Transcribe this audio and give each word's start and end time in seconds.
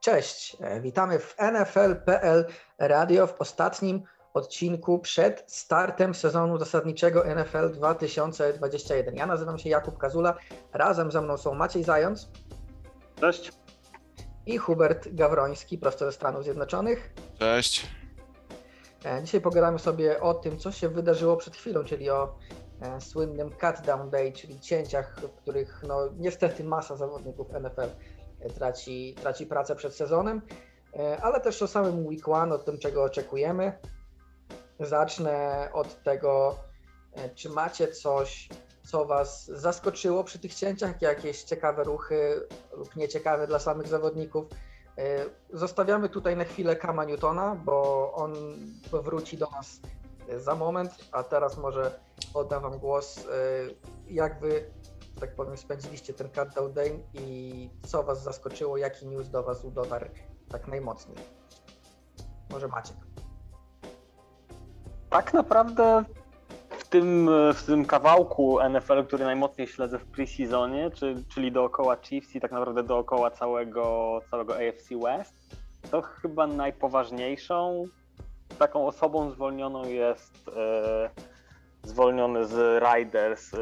Cześć, 0.00 0.56
e, 0.60 0.80
witamy 0.80 1.18
w 1.18 1.36
NFL.pl 1.38 2.46
Radio 2.78 3.26
w 3.26 3.40
ostatnim 3.40 4.02
odcinku 4.34 4.98
przed 4.98 5.44
startem 5.46 6.14
sezonu 6.14 6.58
zasadniczego 6.58 7.24
NFL 7.24 7.72
2021. 7.72 9.16
Ja 9.16 9.26
nazywam 9.26 9.58
się 9.58 9.68
Jakub 9.68 9.98
Kazula, 9.98 10.34
razem 10.72 11.10
ze 11.10 11.20
mną 11.20 11.36
są 11.36 11.54
Maciej 11.54 11.84
Zając. 11.84 12.30
Cześć. 13.20 13.52
I 14.46 14.58
Hubert 14.58 15.08
Gawroński, 15.14 15.78
prosto 15.78 16.04
ze 16.04 16.12
Stanów 16.12 16.44
Zjednoczonych. 16.44 17.14
Cześć. 17.38 17.86
E, 19.04 19.22
dzisiaj 19.22 19.40
pogadamy 19.40 19.78
sobie 19.78 20.20
o 20.20 20.34
tym, 20.34 20.58
co 20.58 20.72
się 20.72 20.88
wydarzyło 20.88 21.36
przed 21.36 21.56
chwilą, 21.56 21.84
czyli 21.84 22.10
o 22.10 22.34
e, 22.80 23.00
słynnym 23.00 23.50
cut 23.50 23.86
down 23.86 24.10
day, 24.10 24.32
czyli 24.32 24.60
cięciach, 24.60 25.20
w 25.20 25.42
których 25.42 25.82
no, 25.88 26.08
niestety 26.16 26.64
masa 26.64 26.96
zawodników 26.96 27.48
NFL 27.52 27.88
traci, 28.54 29.14
traci 29.20 29.46
pracę 29.46 29.76
przed 29.76 29.94
sezonem, 29.94 30.42
e, 30.96 31.22
ale 31.22 31.40
też 31.40 31.62
o 31.62 31.68
samym 31.68 32.06
week 32.06 32.28
one, 32.28 32.54
od 32.54 32.64
tym, 32.64 32.78
czego 32.78 33.04
oczekujemy. 33.04 33.78
Zacznę 34.80 35.68
od 35.72 36.02
tego, 36.02 36.56
e, 37.12 37.28
czy 37.28 37.50
macie 37.50 37.88
coś, 37.88 38.48
co 38.84 39.04
Was 39.04 39.46
zaskoczyło 39.46 40.24
przy 40.24 40.38
tych 40.38 40.54
cięciach, 40.54 41.02
jakieś 41.02 41.42
ciekawe 41.42 41.84
ruchy 41.84 42.46
lub 42.72 42.96
nieciekawe 42.96 43.46
dla 43.46 43.58
samych 43.58 43.88
zawodników. 43.88 44.46
E, 44.98 45.24
zostawiamy 45.52 46.08
tutaj 46.08 46.36
na 46.36 46.44
chwilę 46.44 46.76
Kama 46.76 47.04
Newtona, 47.04 47.54
bo 47.64 48.12
on 48.12 48.34
wróci 48.92 49.38
do 49.38 49.50
nas 49.50 49.80
za 50.36 50.54
moment, 50.54 50.90
a 51.12 51.22
teraz 51.22 51.56
może 51.56 52.00
oddam 52.34 52.62
Wam 52.62 52.78
głos. 52.78 53.26
Jak 54.08 54.40
Wy 54.40 54.70
tak 55.20 55.34
powiem, 55.34 55.56
spędziliście 55.56 56.14
ten 56.14 56.28
countdown 56.28 56.72
i 57.14 57.70
co 57.86 58.02
Was 58.02 58.22
zaskoczyło, 58.22 58.76
jaki 58.76 59.06
news 59.06 59.28
do 59.28 59.42
Was 59.42 59.72
dotarł 59.72 60.06
tak 60.48 60.68
najmocniej? 60.68 61.18
Może 62.50 62.68
Maciek. 62.68 62.96
Tak 65.10 65.34
naprawdę 65.34 66.04
w 66.70 66.88
tym, 66.88 67.30
w 67.54 67.62
tym 67.62 67.84
kawałku 67.84 68.58
NFL, 68.70 69.04
który 69.04 69.24
najmocniej 69.24 69.66
śledzę 69.66 69.98
w 69.98 70.04
preseasonie, 70.04 70.90
czy, 70.90 71.24
czyli 71.34 71.52
dookoła 71.52 71.96
Chiefs 71.96 72.34
i 72.34 72.40
tak 72.40 72.52
naprawdę 72.52 72.82
dookoła 72.82 73.30
całego, 73.30 74.20
całego 74.30 74.54
AFC 74.54 74.88
West, 75.02 75.34
to 75.90 76.02
chyba 76.02 76.46
najpoważniejszą 76.46 77.84
taką 78.58 78.86
osobą 78.86 79.30
zwolnioną 79.30 79.84
jest 79.84 80.48
e, 80.56 81.10
zwolniony 81.82 82.46
z 82.46 82.82
Riders 82.82 83.54
e, 83.54 83.58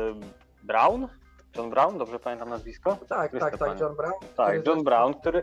Brown, 0.63 1.09
John 1.57 1.71
Brown, 1.71 1.99
dobrze 1.99 2.19
pamiętam 2.19 2.49
nazwisko? 2.49 2.97
Tak, 3.09 3.33
tak, 3.41 3.59
tak, 3.59 3.81
John 3.81 3.97
Brown. 3.97 4.13
Tak, 4.37 4.67
John 4.67 4.85
Brown, 4.85 5.15
który. 5.15 5.43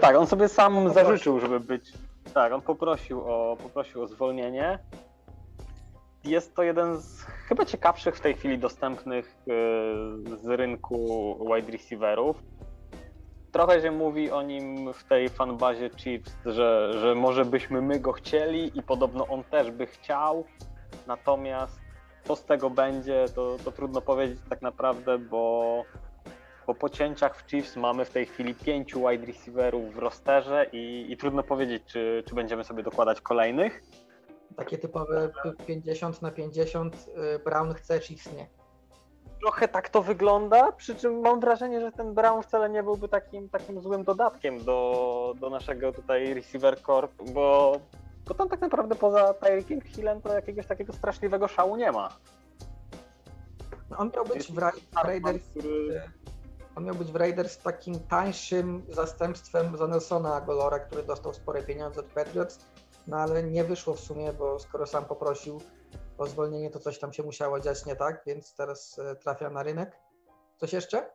Tak, 0.00 0.16
on 0.16 0.26
sobie 0.26 0.48
sam 0.48 0.74
poprosił. 0.74 0.94
zażyczył, 0.94 1.40
żeby 1.40 1.60
być. 1.60 1.92
Tak, 2.34 2.52
on 2.52 2.60
poprosił 2.60 3.20
o, 3.20 3.56
poprosił 3.62 4.02
o 4.02 4.06
zwolnienie. 4.06 4.78
Jest 6.24 6.56
to 6.56 6.62
jeden 6.62 6.96
z 6.96 7.22
chyba 7.22 7.64
ciekawszych 7.64 8.16
w 8.16 8.20
tej 8.20 8.34
chwili 8.34 8.58
dostępnych 8.58 9.26
y, 9.26 10.36
z 10.36 10.46
rynku 10.46 11.38
wide 11.54 11.72
receiverów. 11.72 12.42
Trochę 13.52 13.80
się 13.80 13.90
mówi 13.90 14.30
o 14.30 14.42
nim 14.42 14.92
w 14.92 15.04
tej 15.04 15.28
fanbazie 15.28 15.90
Chiefs, 15.96 16.36
że, 16.46 16.92
że 17.00 17.14
może 17.14 17.44
byśmy 17.44 17.82
my 17.82 18.00
go 18.00 18.12
chcieli 18.12 18.78
i 18.78 18.82
podobno 18.82 19.26
on 19.26 19.44
też 19.44 19.70
by 19.70 19.86
chciał. 19.86 20.44
Natomiast 21.06 21.80
co 22.24 22.36
z 22.36 22.44
tego 22.44 22.70
będzie, 22.70 23.24
to, 23.34 23.56
to 23.64 23.72
trudno 23.72 24.00
powiedzieć 24.00 24.38
tak 24.48 24.62
naprawdę, 24.62 25.18
bo, 25.18 25.84
bo 26.66 26.74
po 26.74 26.88
cięciach 26.88 27.36
w 27.36 27.50
Chiefs 27.50 27.76
mamy 27.76 28.04
w 28.04 28.10
tej 28.10 28.26
chwili 28.26 28.54
pięciu 28.54 29.08
wide 29.08 29.26
receiverów 29.26 29.94
w 29.94 29.98
rosterze 29.98 30.66
i, 30.72 31.06
i 31.08 31.16
trudno 31.16 31.42
powiedzieć, 31.42 31.82
czy, 31.86 32.22
czy 32.28 32.34
będziemy 32.34 32.64
sobie 32.64 32.82
dokładać 32.82 33.20
kolejnych. 33.20 33.82
Takie 34.56 34.78
typowe 34.78 35.30
50 35.66 36.22
na 36.22 36.30
50 36.30 36.94
y, 36.94 37.38
Brown 37.38 37.74
chce, 37.74 38.00
Chiefs 38.00 38.32
nie. 38.32 38.46
Trochę 39.40 39.68
tak 39.68 39.88
to 39.88 40.02
wygląda, 40.02 40.72
przy 40.72 40.94
czym 40.94 41.20
mam 41.20 41.40
wrażenie, 41.40 41.80
że 41.80 41.92
ten 41.92 42.14
Brown 42.14 42.42
wcale 42.42 42.70
nie 42.70 42.82
byłby 42.82 43.08
takim, 43.08 43.48
takim 43.48 43.80
złym 43.80 44.04
dodatkiem 44.04 44.64
do, 44.64 45.34
do 45.40 45.50
naszego 45.50 45.92
tutaj 45.92 46.34
receiver 46.34 46.82
corp, 46.82 47.12
bo 47.32 47.76
bo 48.30 48.34
tam 48.34 48.48
tak 48.48 48.60
naprawdę 48.60 48.94
poza 48.94 49.34
Tyreekiem 49.34 49.80
Hillem 49.80 50.22
to 50.22 50.34
jakiegoś 50.34 50.66
takiego 50.66 50.92
straszliwego 50.92 51.48
szału 51.48 51.76
nie 51.76 51.92
ma. 51.92 52.08
On 53.98 54.10
miał 54.14 54.24
być 54.24 54.52
w, 54.52 54.58
Ra 54.58 54.72
w 54.72 55.04
Raiders, 55.04 55.42
który... 55.48 56.02
on 56.76 56.84
miał 56.84 56.94
być 56.94 57.12
w 57.12 57.16
Raiders 57.16 57.58
takim 57.58 58.00
tańszym 58.00 58.82
zastępstwem 58.88 59.76
za 59.76 59.86
Nelsona 59.86 60.34
Agolora, 60.34 60.78
który 60.78 61.02
dostał 61.02 61.34
spore 61.34 61.62
pieniądze 61.62 62.00
od 62.00 62.06
Patriots, 62.06 62.58
no 63.06 63.16
ale 63.16 63.42
nie 63.42 63.64
wyszło 63.64 63.94
w 63.94 64.00
sumie, 64.00 64.32
bo 64.32 64.58
skoro 64.58 64.86
sam 64.86 65.04
poprosił 65.04 65.60
o 66.18 66.26
zwolnienie, 66.26 66.70
to 66.70 66.78
coś 66.78 66.98
tam 66.98 67.12
się 67.12 67.22
musiało 67.22 67.60
dziać 67.60 67.86
nie 67.86 67.96
tak, 67.96 68.22
więc 68.26 68.54
teraz 68.54 68.98
e, 68.98 69.16
trafia 69.16 69.50
na 69.50 69.62
rynek. 69.62 69.96
Coś 70.56 70.72
jeszcze? 70.72 71.10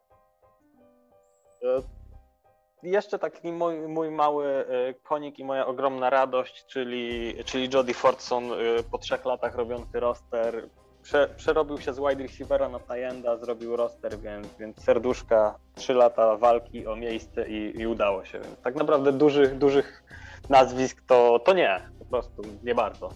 Jeszcze 2.86 3.20
taki 3.20 3.52
mój, 3.52 3.76
mój 3.76 4.12
mały 4.12 4.46
e, 4.48 4.94
konik 4.94 5.40
i 5.40 5.44
moja 5.44 5.66
ogromna 5.66 6.10
radość, 6.10 6.66
czyli, 6.66 7.36
czyli 7.46 7.70
Jody 7.74 7.94
Fordson 7.94 8.44
e, 8.44 8.56
po 8.92 8.98
trzech 8.98 9.26
latach 9.26 9.56
robiący 9.56 10.00
roster. 10.00 10.70
Prze, 11.04 11.30
przerobił 11.38 11.82
się 11.82 11.94
z 11.94 12.00
wide 12.00 12.24
receivera 12.24 12.70
na 12.70 12.80
tajenda, 12.80 13.38
zrobił 13.38 13.76
roster, 13.76 14.20
więc, 14.20 14.48
więc 14.60 14.84
serduszka, 14.84 15.56
trzy 15.76 15.94
lata 15.94 16.38
walki 16.38 16.88
o 16.88 16.96
miejsce 16.96 17.50
i, 17.50 17.82
i 17.82 17.88
udało 17.88 18.26
się. 18.26 18.40
Więc 18.40 18.60
tak 18.60 18.76
naprawdę 18.76 19.12
dużych, 19.12 19.58
dużych 19.58 20.04
nazwisk 20.50 21.02
to, 21.08 21.40
to 21.40 21.54
nie, 21.54 21.82
po 22.00 22.06
prostu 22.06 22.42
nie 22.64 22.76
bardzo. 22.76 23.10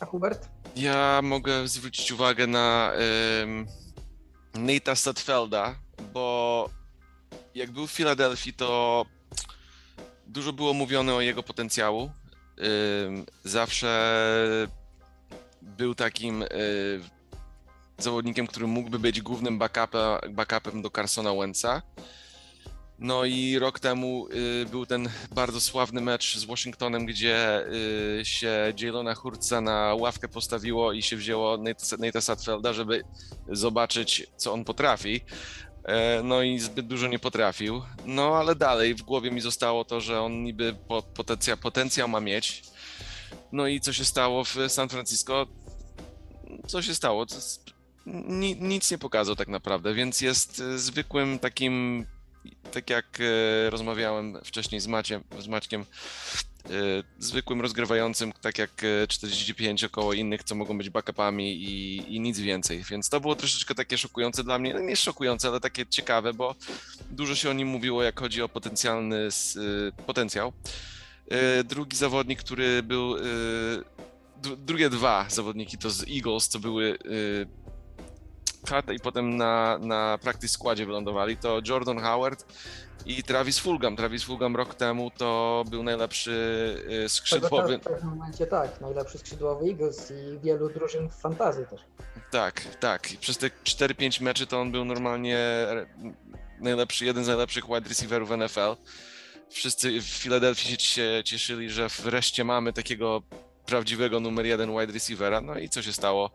A 0.00 0.06
Hubert? 0.06 0.48
Ja 0.76 1.20
mogę 1.22 1.68
zwrócić 1.68 2.12
uwagę 2.12 2.46
na 2.46 2.92
um, 3.40 3.66
Nate'a 4.54 4.94
Stadfelda, 4.94 5.74
bo 6.12 6.66
jak 7.60 7.70
był 7.70 7.86
w 7.86 7.92
Filadelfii, 7.92 8.52
to 8.52 9.06
dużo 10.26 10.52
było 10.52 10.74
mówione 10.74 11.14
o 11.14 11.20
jego 11.20 11.42
potencjału. 11.42 12.10
Zawsze 13.44 13.90
był 15.62 15.94
takim 15.94 16.44
zawodnikiem, 17.98 18.46
który 18.46 18.66
mógłby 18.66 18.98
być 18.98 19.20
głównym 19.20 19.58
backupem 20.30 20.82
do 20.82 20.90
Carsona 20.90 21.34
Wentza. 21.34 21.82
No 22.98 23.24
i 23.24 23.58
rok 23.58 23.80
temu 23.80 24.28
y, 24.28 24.66
był 24.70 24.86
ten 24.86 25.08
bardzo 25.34 25.60
sławny 25.60 26.00
mecz 26.00 26.36
z 26.36 26.44
Washingtonem, 26.44 27.06
gdzie 27.06 27.66
y, 28.20 28.24
się 28.24 28.72
Jalona 28.80 29.14
Hurtza 29.14 29.60
na 29.60 29.94
ławkę 29.94 30.28
postawiło 30.28 30.92
i 30.92 31.02
się 31.02 31.16
wzięło 31.16 31.58
Nate'a 31.58 32.20
Satfelda, 32.20 32.72
żeby 32.72 33.02
zobaczyć, 33.48 34.26
co 34.36 34.52
on 34.52 34.64
potrafi. 34.64 35.20
E, 35.84 36.22
no 36.22 36.42
i 36.42 36.58
zbyt 36.58 36.86
dużo 36.86 37.08
nie 37.08 37.18
potrafił. 37.18 37.82
No 38.06 38.36
ale 38.36 38.54
dalej 38.54 38.94
w 38.94 39.02
głowie 39.02 39.30
mi 39.30 39.40
zostało 39.40 39.84
to, 39.84 40.00
że 40.00 40.20
on 40.20 40.44
niby 40.44 40.76
potencjał, 41.14 41.56
potencjał 41.56 42.08
ma 42.08 42.20
mieć. 42.20 42.62
No 43.52 43.66
i 43.66 43.80
co 43.80 43.92
się 43.92 44.04
stało 44.04 44.44
w 44.44 44.56
San 44.68 44.88
Francisco? 44.88 45.46
Co 46.66 46.82
się 46.82 46.94
stało? 46.94 47.26
Nic 48.60 48.90
nie 48.90 48.98
pokazał 48.98 49.36
tak 49.36 49.48
naprawdę, 49.48 49.94
więc 49.94 50.20
jest 50.20 50.62
zwykłym 50.76 51.38
takim, 51.38 52.06
tak 52.72 52.90
jak 52.90 53.18
e, 53.20 53.70
rozmawiałem 53.70 54.38
wcześniej 54.44 54.80
z, 54.80 54.86
Maciem, 54.86 55.24
z 55.38 55.48
Maćkiem, 55.48 55.84
E, 55.84 56.49
zwykłym 57.18 57.60
rozgrywającym, 57.60 58.32
tak 58.40 58.58
jak 58.58 58.70
45 59.08 59.82
e, 59.82 59.86
około 59.86 60.12
innych, 60.12 60.44
co 60.44 60.54
mogą 60.54 60.78
być 60.78 60.90
backupami 60.90 61.52
i, 61.52 61.96
i 62.16 62.20
nic 62.20 62.38
więcej. 62.38 62.82
Więc 62.90 63.08
to 63.08 63.20
było 63.20 63.36
troszeczkę 63.36 63.74
takie 63.74 63.98
szokujące 63.98 64.44
dla 64.44 64.58
mnie. 64.58 64.74
No 64.74 64.80
nie 64.80 64.96
szokujące, 64.96 65.48
ale 65.48 65.60
takie 65.60 65.86
ciekawe, 65.86 66.34
bo 66.34 66.54
dużo 67.10 67.34
się 67.34 67.50
o 67.50 67.52
nim 67.52 67.68
mówiło, 67.68 68.02
jak 68.02 68.20
chodzi 68.20 68.42
o 68.42 68.48
potencjalny 68.48 69.28
e, 69.96 70.02
potencjał. 70.06 70.52
Drugi 71.64 71.96
zawodnik, 71.96 72.40
który 72.40 72.82
był. 72.82 73.16
Drugie 74.56 74.90
dwa 74.90 75.26
zawodniki 75.28 75.78
to 75.78 75.90
z 75.90 76.04
Eagles, 76.08 76.48
co 76.48 76.58
były 76.58 76.98
cut 78.66 78.92
i 78.96 79.00
potem 79.00 79.36
na, 79.36 79.78
na 79.78 80.18
practice 80.22 80.54
składzie 80.54 80.86
wylądowali, 80.86 81.36
to 81.36 81.60
Jordan 81.68 81.98
Howard 81.98 82.44
i 83.06 83.22
Travis 83.22 83.58
Fulgham. 83.58 83.96
Travis 83.96 84.22
Fulgham 84.22 84.56
rok 84.56 84.74
temu 84.74 85.10
to 85.10 85.64
był 85.70 85.82
najlepszy 85.82 86.30
y, 87.04 87.08
skrzydłowy. 87.08 87.78
W 87.78 87.80
pewnym 87.80 88.10
momencie 88.10 88.46
tak, 88.46 88.80
najlepszy 88.80 89.18
skrzydłowy 89.18 89.66
Eagles 89.66 90.10
i 90.10 90.38
wielu 90.38 90.68
drużyn 90.68 91.08
w 91.08 91.14
fantazji 91.14 91.64
też. 91.66 91.80
Tak, 92.30 92.62
tak. 92.80 93.12
I 93.12 93.16
przez 93.16 93.38
te 93.38 93.46
4-5 93.64 94.22
meczy 94.22 94.46
to 94.46 94.60
on 94.60 94.72
był 94.72 94.84
normalnie 94.84 95.38
najlepszy, 96.60 97.04
jeden 97.04 97.24
z 97.24 97.26
najlepszych 97.26 97.66
wide 97.66 97.88
receiverów 97.88 98.30
NFL. 98.30 98.76
Wszyscy 99.50 100.00
w 100.00 100.04
Filadelfii 100.04 100.76
się 100.80 101.22
cieszyli, 101.24 101.70
że 101.70 101.88
wreszcie 101.88 102.44
mamy 102.44 102.72
takiego 102.72 103.22
prawdziwego 103.66 104.20
numer 104.20 104.46
jeden 104.46 104.70
wide 104.70 104.92
receivera. 104.92 105.40
No 105.40 105.58
i 105.58 105.68
co 105.68 105.82
się 105.82 105.92
stało? 105.92 106.30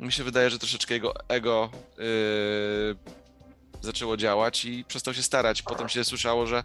Mi 0.00 0.12
się 0.12 0.24
wydaje, 0.24 0.50
że 0.50 0.58
troszeczkę 0.58 0.94
jego 0.94 1.14
ego 1.28 1.70
yy, 1.98 2.04
zaczęło 3.88 4.16
działać 4.16 4.64
i 4.64 4.84
przestał 4.84 5.14
się 5.14 5.22
starać. 5.22 5.62
Potem 5.62 5.88
się 5.88 6.04
słyszało, 6.04 6.46
że 6.46 6.58
e, 6.58 6.64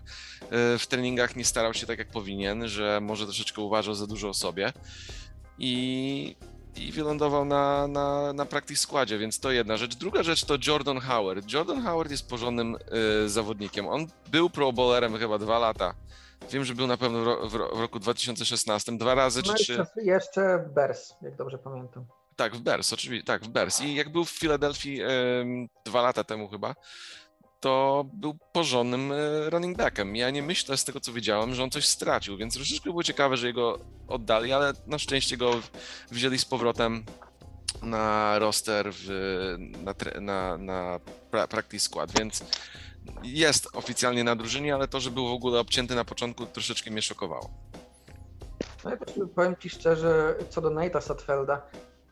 w 0.78 0.88
treningach 0.88 1.36
nie 1.36 1.46
starał 1.46 1.74
się 1.74 1.88
tak 1.88 2.00
jak 2.00 2.10
powinien, 2.12 2.68
że 2.68 3.00
może 3.02 3.26
troszeczkę 3.26 3.62
uważał 3.62 3.94
za 3.96 4.08
dużo 4.08 4.30
o 4.30 4.34
sobie 4.34 4.74
i, 5.58 6.36
i 6.76 6.92
wylądował 6.92 7.46
na, 7.46 7.88
na, 7.88 8.34
na 8.34 8.46
practice 8.46 8.82
składzie, 8.82 9.18
więc 9.18 9.40
to 9.40 9.52
jedna 9.52 9.78
rzecz. 9.78 9.96
Druga 9.96 10.24
rzecz 10.24 10.46
to 10.46 10.58
Jordan 10.68 11.00
Howard. 11.00 11.52
Jordan 11.54 11.82
Howard 11.82 12.12
jest 12.12 12.30
porządnym 12.30 12.76
e, 12.76 13.30
zawodnikiem. 13.30 13.88
On 13.88 14.08
był 14.32 14.50
pro 14.50 14.74
bowlerem 14.74 15.18
chyba 15.18 15.38
dwa 15.38 15.60
lata. 15.60 15.94
Wiem, 16.52 16.66
że 16.66 16.76
był 16.76 16.88
na 16.88 16.98
pewno 16.98 17.20
w, 17.22 17.26
ro, 17.26 17.50
w, 17.50 17.56
ro, 17.56 17.76
w 17.76 17.80
roku 17.80 18.00
2016, 18.00 18.98
dwa 18.98 19.16
razy 19.16 19.42
No 19.46 19.54
czy 19.54 19.64
trzy. 19.64 19.86
jeszcze, 19.96 20.70
Bears, 20.76 21.14
jak 21.22 21.36
dobrze 21.36 21.58
pamiętam. 21.58 22.06
Tak, 22.36 22.56
w 22.56 22.62
Bears, 22.62 22.94
oczywiście, 22.94 23.26
tak, 23.26 23.44
w 23.44 23.48
Bears. 23.48 23.82
I 23.82 23.96
jak 23.96 24.10
był 24.10 24.26
w 24.26 24.30
Filadelfii 24.30 25.02
dwa 25.86 26.02
lata 26.02 26.24
temu 26.24 26.48
chyba, 26.48 26.76
to 27.60 28.06
był 28.14 28.38
porządnym 28.54 29.12
e, 29.12 29.50
running 29.50 29.78
backiem. 29.78 30.16
Ja 30.16 30.30
nie 30.30 30.44
myślę 30.44 30.78
z 30.78 30.84
tego, 30.84 31.00
co 31.00 31.14
wiedziałem, 31.14 31.56
że 31.56 31.64
on 31.64 31.70
coś 31.70 31.88
stracił, 31.88 32.38
więc 32.38 32.54
troszeczkę 32.54 32.90
było 32.90 33.04
ciekawe, 33.04 33.38
że 33.38 33.48
jego 33.48 33.80
oddali, 34.08 34.54
ale 34.54 34.74
na 34.88 35.00
szczęście 35.00 35.38
go 35.38 35.52
wzięli 36.12 36.38
z 36.38 36.46
powrotem 36.46 37.06
na 37.82 38.40
roster, 38.40 38.88
w, 38.92 39.08
na, 39.84 39.94
na, 40.22 40.58
na 40.58 41.00
pra- 41.32 41.48
practice 41.48 41.86
skład, 41.86 42.12
więc 42.20 42.44
jest 43.24 43.68
oficjalnie 43.74 44.24
na 44.24 44.36
drużynie, 44.36 44.76
ale 44.76 44.88
to, 44.88 45.00
że 45.00 45.12
był 45.12 45.28
w 45.28 45.32
ogóle 45.34 45.60
obcięty 45.60 45.96
na 45.96 46.06
początku, 46.06 46.46
troszeczkę 46.46 46.92
mnie 46.92 47.02
szokowało. 47.02 47.50
No 48.84 48.90
ja 48.90 48.98
też 48.98 49.16
powiem 49.36 49.56
Ci 49.60 49.70
szczerze, 49.70 50.36
co 50.50 50.62
do 50.62 50.70
Nate'a 50.70 51.02
Satfelda, 51.02 51.62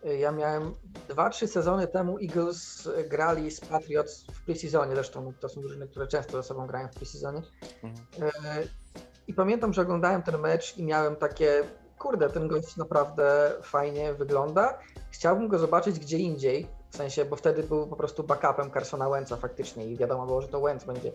ja 0.04 0.32
miałem 0.32 0.74
2-3 1.10 1.48
sezony 1.48 1.88
temu 1.88 2.18
Eagles 2.20 2.90
grali 3.10 3.52
z 3.52 3.60
Patriots 3.60 4.24
w 4.24 4.46
preseasonie, 4.46 4.96
zresztą 4.96 5.34
to 5.40 5.50
są 5.50 5.62
drużyny, 5.62 5.88
które 5.88 6.08
często 6.08 6.42
ze 6.42 6.48
sobą 6.48 6.68
grają 6.68 6.88
w 6.88 6.96
preseasonie. 6.96 7.42
Mhm. 7.84 8.30
Y, 8.62 8.68
I 9.28 9.34
pamiętam, 9.34 9.74
że 9.74 9.82
oglądałem 9.82 10.24
ten 10.24 10.38
mecz 10.38 10.78
i 10.78 10.84
miałem 10.84 11.16
takie, 11.16 11.64
kurde, 12.00 12.30
ten 12.30 12.48
gość 12.48 12.78
naprawdę 12.78 13.52
fajnie 13.64 14.14
wygląda. 14.14 14.80
Chciałbym 15.12 15.48
go 15.48 15.60
zobaczyć 15.60 16.00
gdzie 16.00 16.18
indziej, 16.18 16.68
w 16.90 16.96
sensie, 16.96 17.26
bo 17.26 17.36
wtedy 17.36 17.64
był 17.64 17.88
po 17.88 17.96
prostu 17.96 18.24
backupem 18.24 18.72
Carsona 18.72 19.10
Wentza 19.10 19.38
faktycznie 19.38 19.86
i 19.86 19.98
wiadomo 19.98 20.26
było, 20.26 20.42
że 20.42 20.48
to 20.48 20.62
Wentz 20.62 20.86
będzie 20.86 21.12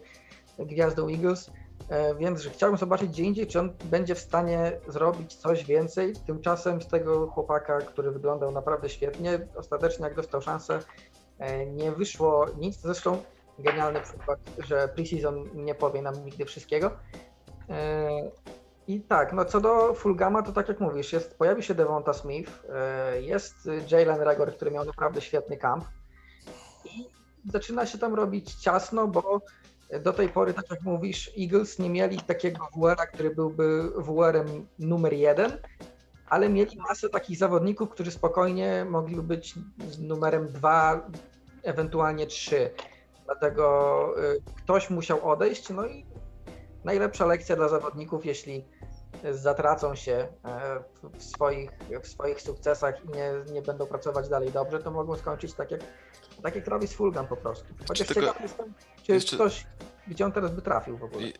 gwiazdą 0.59 1.09
Eagles. 1.09 1.51
E, 1.89 2.15
Więc 2.15 2.47
chciałbym 2.47 2.79
zobaczyć 2.79 3.11
gdzie 3.11 3.23
indziej, 3.23 3.47
czy 3.47 3.61
on 3.61 3.73
będzie 3.85 4.15
w 4.15 4.19
stanie 4.19 4.73
zrobić 4.89 5.35
coś 5.35 5.65
więcej. 5.65 6.13
Tymczasem 6.27 6.83
z 6.83 6.89
tego 6.89 7.27
chłopaka, 7.27 7.79
który 7.79 8.11
wyglądał 8.11 8.53
naprawdę 8.53 8.89
świetnie, 8.89 9.49
ostatecznie 9.57 10.05
jak 10.05 10.15
dostał 10.15 10.43
szansę, 10.43 10.79
e, 11.39 11.67
nie 11.67 11.93
wyszło 11.93 12.47
nic. 12.59 12.81
Zresztą 12.81 13.23
genialny 13.59 14.01
przykład, 14.01 14.39
że 14.59 14.89
preseason 14.89 15.49
nie 15.55 15.75
powie 15.75 16.03
nam 16.03 16.25
nigdy 16.25 16.45
wszystkiego. 16.45 16.91
E, 17.69 18.09
I 18.87 19.01
tak, 19.01 19.33
no 19.33 19.45
co 19.45 19.61
do 19.61 19.95
Fulgama, 19.95 20.43
to 20.43 20.53
tak 20.53 20.69
jak 20.69 20.81
mówisz, 20.81 21.13
jest, 21.13 21.39
pojawi 21.39 21.63
się 21.63 21.75
Devonta 21.75 22.13
Smith, 22.13 22.63
jest 23.21 23.55
Jalen 23.91 24.21
Regor, 24.21 24.53
który 24.53 24.71
miał 24.71 24.85
naprawdę 24.85 25.21
świetny 25.21 25.57
kamp 25.57 25.85
i 26.85 27.09
zaczyna 27.51 27.87
się 27.87 27.99
tam 27.99 28.15
robić 28.15 28.55
ciasno, 28.55 29.09
bo 29.09 29.41
do 30.03 30.13
tej 30.13 30.29
pory, 30.29 30.55
tak 30.55 30.71
jak 30.71 30.83
mówisz, 30.83 31.31
Eagles 31.39 31.79
nie 31.79 31.91
mieli 31.91 32.21
takiego 32.21 32.69
WR-a, 32.77 33.07
który 33.07 33.35
byłby 33.35 33.91
WR-em 33.97 34.67
numer 34.79 35.13
jeden, 35.13 35.59
ale 36.29 36.49
mieli 36.49 36.79
masę 36.79 37.09
takich 37.09 37.39
zawodników, 37.39 37.91
którzy 37.91 38.11
spokojnie 38.11 38.87
mogliby 38.91 39.23
być 39.23 39.55
numerem 39.99 40.49
dwa, 40.49 41.07
ewentualnie 41.63 42.27
trzy. 42.27 42.71
Dlatego 43.25 44.15
y, 44.35 44.43
ktoś 44.57 44.91
musiał 44.91 45.31
odejść, 45.31 45.71
no 45.71 45.87
i 45.87 46.07
najlepsza 46.85 47.27
lekcja 47.27 47.57
dla 47.57 47.69
zawodników, 47.69 48.27
jeśli 48.27 48.65
zatracą 49.31 49.95
się 49.95 50.13
e, 50.13 50.29
w 51.19 51.23
swoich, 51.23 51.71
w 52.03 52.07
swoich 52.07 52.43
sukcesach 52.43 53.05
i 53.05 53.09
nie, 53.09 53.33
nie 53.53 53.63
będą 53.63 53.87
pracować 53.87 54.29
dalej 54.29 54.53
dobrze, 54.53 54.79
to 54.79 54.91
mogą 54.91 55.17
skończyć 55.17 55.55
tak 55.55 55.71
jak, 55.71 55.81
tak 56.47 56.55
jak 56.57 56.65
Travis 56.65 56.93
Fulgham 56.93 57.27
po 57.27 57.37
prostu. 57.37 57.65
Chociaż 57.89 58.07
tylko- 58.09 58.21
ciekaw 58.21 58.41
jestem, 58.43 58.75
czy 59.07 59.13
jeszcze- 59.13 59.37
ktoś, 59.37 59.65
gdzie 60.09 60.25
on 60.27 60.33
teraz 60.33 60.51
by 60.51 60.63
trafił 60.63 60.99
w 60.99 61.05
ogóle. 61.05 61.27
I 61.29 61.33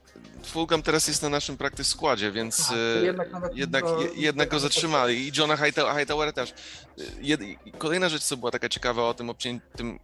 Fulgham 0.45 0.83
teraz 0.83 1.09
jest 1.09 1.23
na 1.23 1.29
naszym 1.29 1.57
practice 1.57 1.85
składzie, 1.85 2.33
więc 2.33 2.61
Aha, 2.65 2.75
e, 3.01 3.05
jednak 3.05 3.29
jednak, 3.55 3.85
go- 3.85 4.03
je- 4.03 4.09
jednak 4.15 4.49
go 4.49 4.59
zatrzymali 4.61 5.29
i 5.29 5.33
Johna 5.39 5.57
Hightow- 5.57 5.97
Hightowera 5.99 6.33
też. 6.33 6.51
E, 6.51 6.55
Jed, 7.21 7.41
kolejna 7.79 8.09
rzecz, 8.09 8.23
co 8.23 8.37
była 8.37 8.51
taka 8.51 8.69
ciekawa 8.69 9.03
o 9.03 9.15
tym 9.15 9.31
obciętym, 9.31 9.99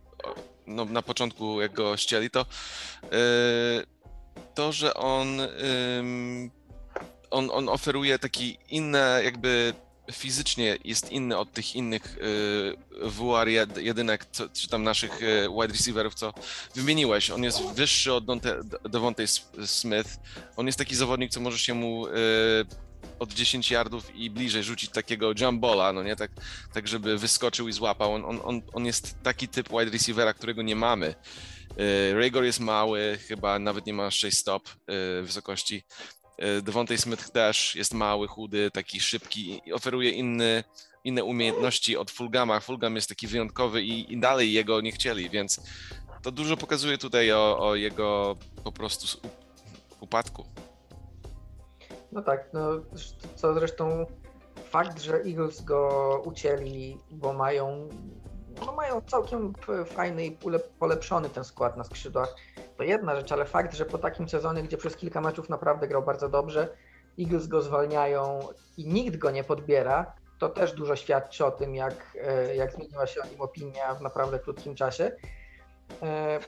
no, 0.67 0.85
na 0.85 1.03
początku 1.03 1.61
jak 1.61 1.73
go 1.73 1.97
ścięli, 1.97 2.31
to 2.31 2.41
e, 2.41 2.47
to, 4.55 4.73
że 4.73 4.95
on, 4.95 5.41
ym, 5.99 6.51
on, 7.31 7.51
on 7.53 7.69
oferuje 7.69 8.19
taki 8.19 8.59
inne 8.69 9.21
jakby 9.25 9.75
fizycznie 10.13 10.79
jest 10.85 11.13
inny 11.13 11.39
od 11.39 11.53
tych 11.53 11.77
innych 11.77 12.17
y, 12.17 12.77
WR 13.11 13.49
jed- 13.49 13.79
jedynek, 13.79 14.27
co, 14.33 14.49
czy 14.49 14.69
tam 14.69 14.83
naszych 14.83 15.23
y, 15.23 15.49
wide 15.61 15.73
receiverów, 15.73 16.15
co 16.15 16.35
wymieniłeś. 16.75 17.31
On 17.31 17.43
jest 17.43 17.63
wyższy 17.63 18.13
od 18.13 18.25
Devontae 18.91 19.27
Smith. 19.67 20.11
On 20.57 20.67
jest 20.67 20.79
taki 20.79 20.97
zawodnik, 20.97 21.31
co 21.31 21.41
może 21.41 21.59
się 21.59 21.75
mu 21.75 22.07
y, 22.07 22.11
od 23.19 23.33
10 23.33 23.71
yardów 23.71 24.17
i 24.17 24.31
bliżej 24.31 24.63
rzucić 24.63 24.91
takiego 24.91 25.33
jumbola, 25.41 25.93
no 25.93 26.03
nie, 26.03 26.17
tak, 26.17 26.31
tak 26.75 26.89
żeby 26.89 27.19
wyskoczył 27.19 27.69
i 27.69 27.73
złapał. 27.73 28.15
On, 28.15 28.41
on, 28.45 28.63
on, 28.73 28.87
jest 28.87 29.15
taki 29.23 29.49
typ 29.49 29.69
wide 29.69 29.91
receivera, 29.91 30.35
którego 30.35 30.63
nie 30.63 30.77
mamy. 30.77 31.15
Ragor 32.15 32.45
jest 32.45 32.61
mały, 32.61 33.19
chyba 33.29 33.59
nawet 33.59 33.87
nie 33.87 33.93
ma 33.93 34.11
6 34.11 34.39
stop 34.39 34.69
wysokości. 35.23 35.83
Devontae 36.63 36.99
Smith 36.99 37.31
też 37.31 37.77
jest 37.77 37.95
mały, 37.95 38.29
chudy, 38.29 38.71
taki 38.71 39.01
szybki 39.01 39.61
i 39.67 39.73
oferuje 39.73 40.11
inny, 40.11 40.65
inne 41.05 41.25
umiejętności 41.25 41.97
od 41.97 42.11
Fulgama. 42.11 42.61
Fulgam 42.61 42.97
jest 42.97 43.09
taki 43.09 43.27
wyjątkowy 43.27 43.83
i, 43.83 44.13
i 44.13 44.21
dalej 44.21 44.53
jego 44.53 44.81
nie 44.81 44.93
chcieli, 44.93 45.31
więc 45.31 45.61
to 46.23 46.31
dużo 46.31 46.57
pokazuje 46.57 46.99
tutaj 46.99 47.33
o, 47.33 47.69
o 47.69 47.75
jego 47.75 48.37
po 48.65 48.73
prostu 48.73 49.21
upadku. 50.01 50.45
No 52.13 52.23
tak, 52.23 52.51
no 52.53 52.61
co 53.37 53.55
zresztą 53.55 54.07
fakt, 54.71 55.03
że 55.03 55.17
Eagles 55.17 55.65
go 55.65 56.23
ucięli, 56.25 56.99
bo 57.11 57.33
mają, 57.33 57.89
no 58.67 58.73
mają 58.73 59.01
całkiem 59.01 59.53
fajny 59.87 60.27
i 60.27 60.37
polepszony 60.79 61.29
ten 61.29 61.45
skład 61.45 61.77
na 61.77 61.85
skrzydłach, 61.85 62.37
to 62.83 62.87
jedna 62.87 63.17
rzecz, 63.17 63.33
ale 63.33 63.45
fakt, 63.45 63.75
że 63.75 63.85
po 63.85 63.99
takim 63.99 64.29
sezonie, 64.29 64.63
gdzie 64.63 64.77
przez 64.77 64.97
kilka 64.97 65.21
meczów 65.21 65.49
naprawdę 65.49 65.89
grał 65.89 66.03
bardzo 66.03 66.29
dobrze, 66.29 66.69
Eagles 67.21 67.47
go 67.47 67.63
zwalniają 67.63 68.41
i 68.77 68.87
nikt 68.87 69.17
go 69.17 69.31
nie 69.31 69.45
podbiera, 69.45 70.13
to 70.39 70.49
też 70.49 70.73
dużo 70.73 70.97
świadczy 70.97 71.45
o 71.45 71.51
tym, 71.51 71.75
jak, 71.75 72.19
e, 72.23 72.57
jak 72.57 72.73
zmieniła 72.73 73.07
się 73.07 73.23
o 73.23 73.27
nim 73.27 73.41
opinia 73.41 73.95
w 73.95 74.01
naprawdę 74.01 74.39
krótkim 74.39 74.75
czasie. 74.75 75.13
E, 76.03 76.41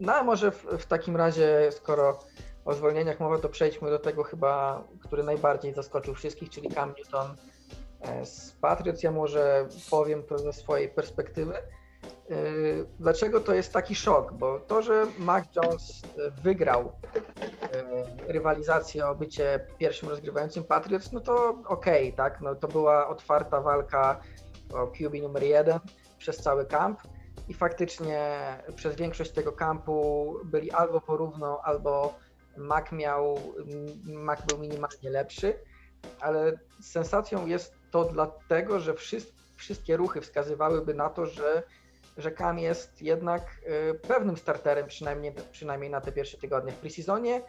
No 0.00 0.14
a 0.14 0.22
może 0.22 0.50
w, 0.50 0.64
w 0.64 0.86
takim 0.86 1.16
razie, 1.16 1.72
skoro 1.72 2.18
o 2.64 2.74
zwolnieniach 2.74 3.20
mowa, 3.20 3.38
to 3.38 3.48
przejdźmy 3.48 3.90
do 3.90 3.98
tego 3.98 4.24
chyba, 4.24 4.84
który 5.00 5.22
najbardziej 5.22 5.74
zaskoczył 5.74 6.14
wszystkich, 6.14 6.50
czyli 6.50 6.70
Cam 6.70 6.94
Newton 6.98 7.36
e, 8.00 8.26
z 8.26 8.52
Patriots. 8.52 9.02
Ja 9.02 9.10
może 9.10 9.68
powiem 9.90 10.22
to 10.22 10.38
ze 10.38 10.52
swojej 10.52 10.88
perspektywy. 10.88 11.54
E, 12.30 12.34
Dlaczego 12.98 13.40
to 13.40 13.54
jest 13.54 13.72
taki 13.72 13.94
szok? 13.94 14.32
Bo 14.32 14.60
to, 14.60 14.82
że 14.82 15.06
Mac 15.18 15.44
Jones 15.56 16.06
e, 16.18 16.30
wygrał 16.30 16.92
e, 17.72 17.84
rywalizację 18.32 19.06
o 19.06 19.14
bycie 19.14 19.66
pierwszym 19.78 20.08
rozgrywającym 20.08 20.64
Patriots, 20.64 21.12
no 21.12 21.20
to 21.20 21.62
okej, 21.66 22.14
tak? 22.14 22.40
No 22.40 22.54
to 22.54 22.68
była 22.68 23.08
otwarta 23.08 23.60
walka 23.60 24.20
o 24.72 24.86
QB 24.86 25.14
numer 25.22 25.42
jeden 25.42 25.78
przez 26.18 26.40
cały 26.40 26.66
kamp 26.66 27.00
i 27.48 27.54
faktycznie 27.54 28.38
przez 28.74 28.96
większość 28.96 29.32
tego 29.32 29.52
kampu 29.52 30.34
byli 30.44 30.70
albo 30.70 31.00
porówno, 31.00 31.60
albo 31.64 32.14
Mac 32.56 32.92
miał, 32.92 33.54
Mac 34.04 34.46
był 34.46 34.58
minimalnie 34.58 35.10
lepszy, 35.10 35.60
ale 36.20 36.58
sensacją 36.82 37.46
jest 37.46 37.74
to 37.90 38.04
dlatego, 38.04 38.80
że 38.80 38.94
wszys- 38.94 39.32
wszystkie 39.56 39.96
ruchy 39.96 40.20
wskazywałyby 40.20 40.94
na 40.94 41.10
to, 41.10 41.26
że, 41.26 41.62
że 42.16 42.32
Cam 42.32 42.58
jest 42.58 43.02
jednak 43.02 43.42
y, 43.90 43.94
pewnym 43.94 44.36
starterem, 44.36 44.86
przynajmniej, 44.86 45.34
przynajmniej 45.50 45.90
na 45.90 46.00
te 46.00 46.12
pierwsze 46.12 46.38
tygodnie. 46.38 46.72
W 46.72 46.76
preseasonie 46.76 47.42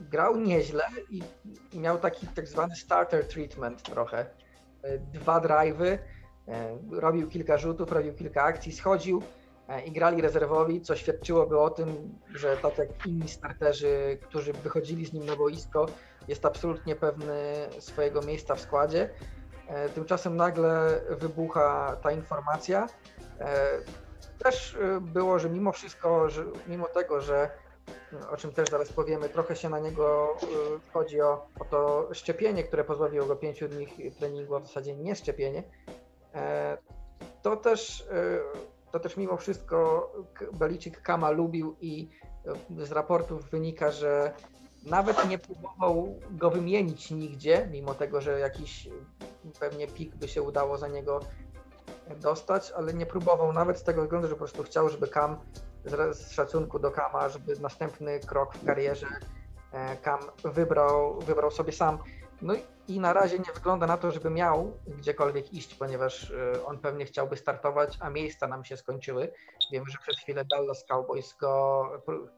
grał 0.00 0.36
nieźle 0.36 0.84
i 1.10 1.22
miał 1.74 1.98
taki 1.98 2.26
tak 2.26 2.48
zwany 2.48 2.76
starter 2.76 3.28
treatment 3.28 3.82
trochę. 3.82 4.26
Y, 4.84 4.98
Dwa 5.12 5.40
drive'y, 5.40 5.84
y, 5.84 5.98
robił 7.00 7.28
kilka 7.28 7.58
rzutów, 7.58 7.92
robił 7.92 8.14
kilka 8.14 8.42
akcji, 8.42 8.72
schodził, 8.72 9.22
i 9.86 9.92
grali 9.92 10.22
rezerwowi, 10.22 10.80
co 10.80 10.96
świadczyłoby 10.96 11.60
o 11.60 11.70
tym, 11.70 12.18
że 12.34 12.56
tak 12.56 12.78
jak 12.78 13.06
inni 13.06 13.28
starterzy, 13.28 14.18
którzy 14.22 14.52
wychodzili 14.52 15.06
z 15.06 15.12
nim 15.12 15.26
na 15.26 15.36
boisko, 15.36 15.86
jest 16.28 16.44
absolutnie 16.44 16.96
pewny 16.96 17.34
swojego 17.78 18.22
miejsca 18.22 18.54
w 18.54 18.60
składzie. 18.60 19.10
Tymczasem 19.94 20.36
nagle 20.36 21.00
wybucha 21.10 21.96
ta 22.02 22.12
informacja. 22.12 22.86
E, 23.40 23.78
też 24.38 24.74
y, 24.74 25.00
było, 25.00 25.38
że 25.38 25.50
mimo 25.50 25.72
wszystko, 25.72 26.28
że 26.28 26.44
mimo 26.66 26.88
tego, 26.88 27.20
że 27.20 27.50
o 28.30 28.36
czym 28.36 28.52
też 28.52 28.68
zaraz 28.70 28.92
powiemy, 28.92 29.28
trochę 29.28 29.56
się 29.56 29.68
na 29.68 29.78
niego 29.78 30.36
y, 30.42 30.90
chodzi 30.92 31.20
o, 31.20 31.46
o 31.58 31.64
to 31.64 32.08
szczepienie, 32.12 32.64
które 32.64 32.84
pozbawiło 32.84 33.26
go 33.26 33.36
pięciu 33.36 33.68
dni 33.68 34.12
treningu, 34.18 34.56
a 34.56 34.60
w 34.60 34.66
zasadzie 34.66 34.96
nie 34.96 35.16
szczepienie, 35.16 35.62
e, 36.34 36.78
to 37.42 37.56
też, 37.56 38.08
to 38.92 39.00
też 39.00 39.16
mimo 39.16 39.36
wszystko 39.36 40.10
Belicik 40.52 41.02
Kama 41.02 41.30
lubił 41.30 41.76
i 41.80 42.08
z 42.78 42.92
raportów 42.92 43.50
wynika, 43.50 43.90
że 43.90 44.32
nawet 44.86 45.28
nie 45.28 45.38
próbował 45.38 46.20
go 46.30 46.50
wymienić 46.50 47.10
nigdzie, 47.10 47.68
mimo 47.72 47.94
tego, 47.94 48.20
że 48.20 48.40
jakiś 48.40 48.88
pewnie 49.60 49.86
pik 49.86 50.16
by 50.16 50.28
się 50.28 50.42
udało 50.42 50.78
za 50.78 50.88
niego 50.88 51.20
dostać, 52.16 52.72
ale 52.76 52.94
nie 52.94 53.06
próbował 53.06 53.52
nawet 53.52 53.78
z 53.78 53.82
tego 53.82 54.02
względu, 54.02 54.28
że 54.28 54.34
po 54.34 54.38
prostu 54.38 54.62
chciał, 54.62 54.88
żeby 54.88 55.08
Kam 55.08 55.36
z, 55.84 56.30
szacunku 56.32 56.78
do 56.78 56.90
Kama, 56.90 57.28
żeby 57.28 57.56
następny 57.60 58.20
krok 58.20 58.54
w 58.56 58.66
karierze 58.66 59.06
e, 59.72 59.96
Kam 59.96 60.18
wybrał, 60.44 61.20
wybrał 61.20 61.50
sobie 61.50 61.72
sam. 61.72 61.98
No 62.42 62.54
i- 62.88 63.00
na 63.00 63.12
razie 63.12 63.38
nie 63.38 63.52
wygląda 63.54 63.86
na 63.86 63.96
to, 63.96 64.10
żeby 64.10 64.30
miał 64.30 64.72
gdziekolwiek 64.86 65.52
iść, 65.54 65.74
ponieważ 65.74 66.30
e, 66.30 66.64
on 66.66 66.78
pewnie 66.78 67.04
chciałby 67.04 67.36
startować, 67.36 67.98
a 68.00 68.10
miejsca 68.10 68.46
nam 68.46 68.64
się 68.64 68.76
skończyły. 68.76 69.32
Wiemy, 69.72 69.86
że 69.90 69.98
przez 70.02 70.18
chwilę 70.18 70.44
Dallas 70.44 70.84
Cowboys 70.88 71.36
go 71.40 71.84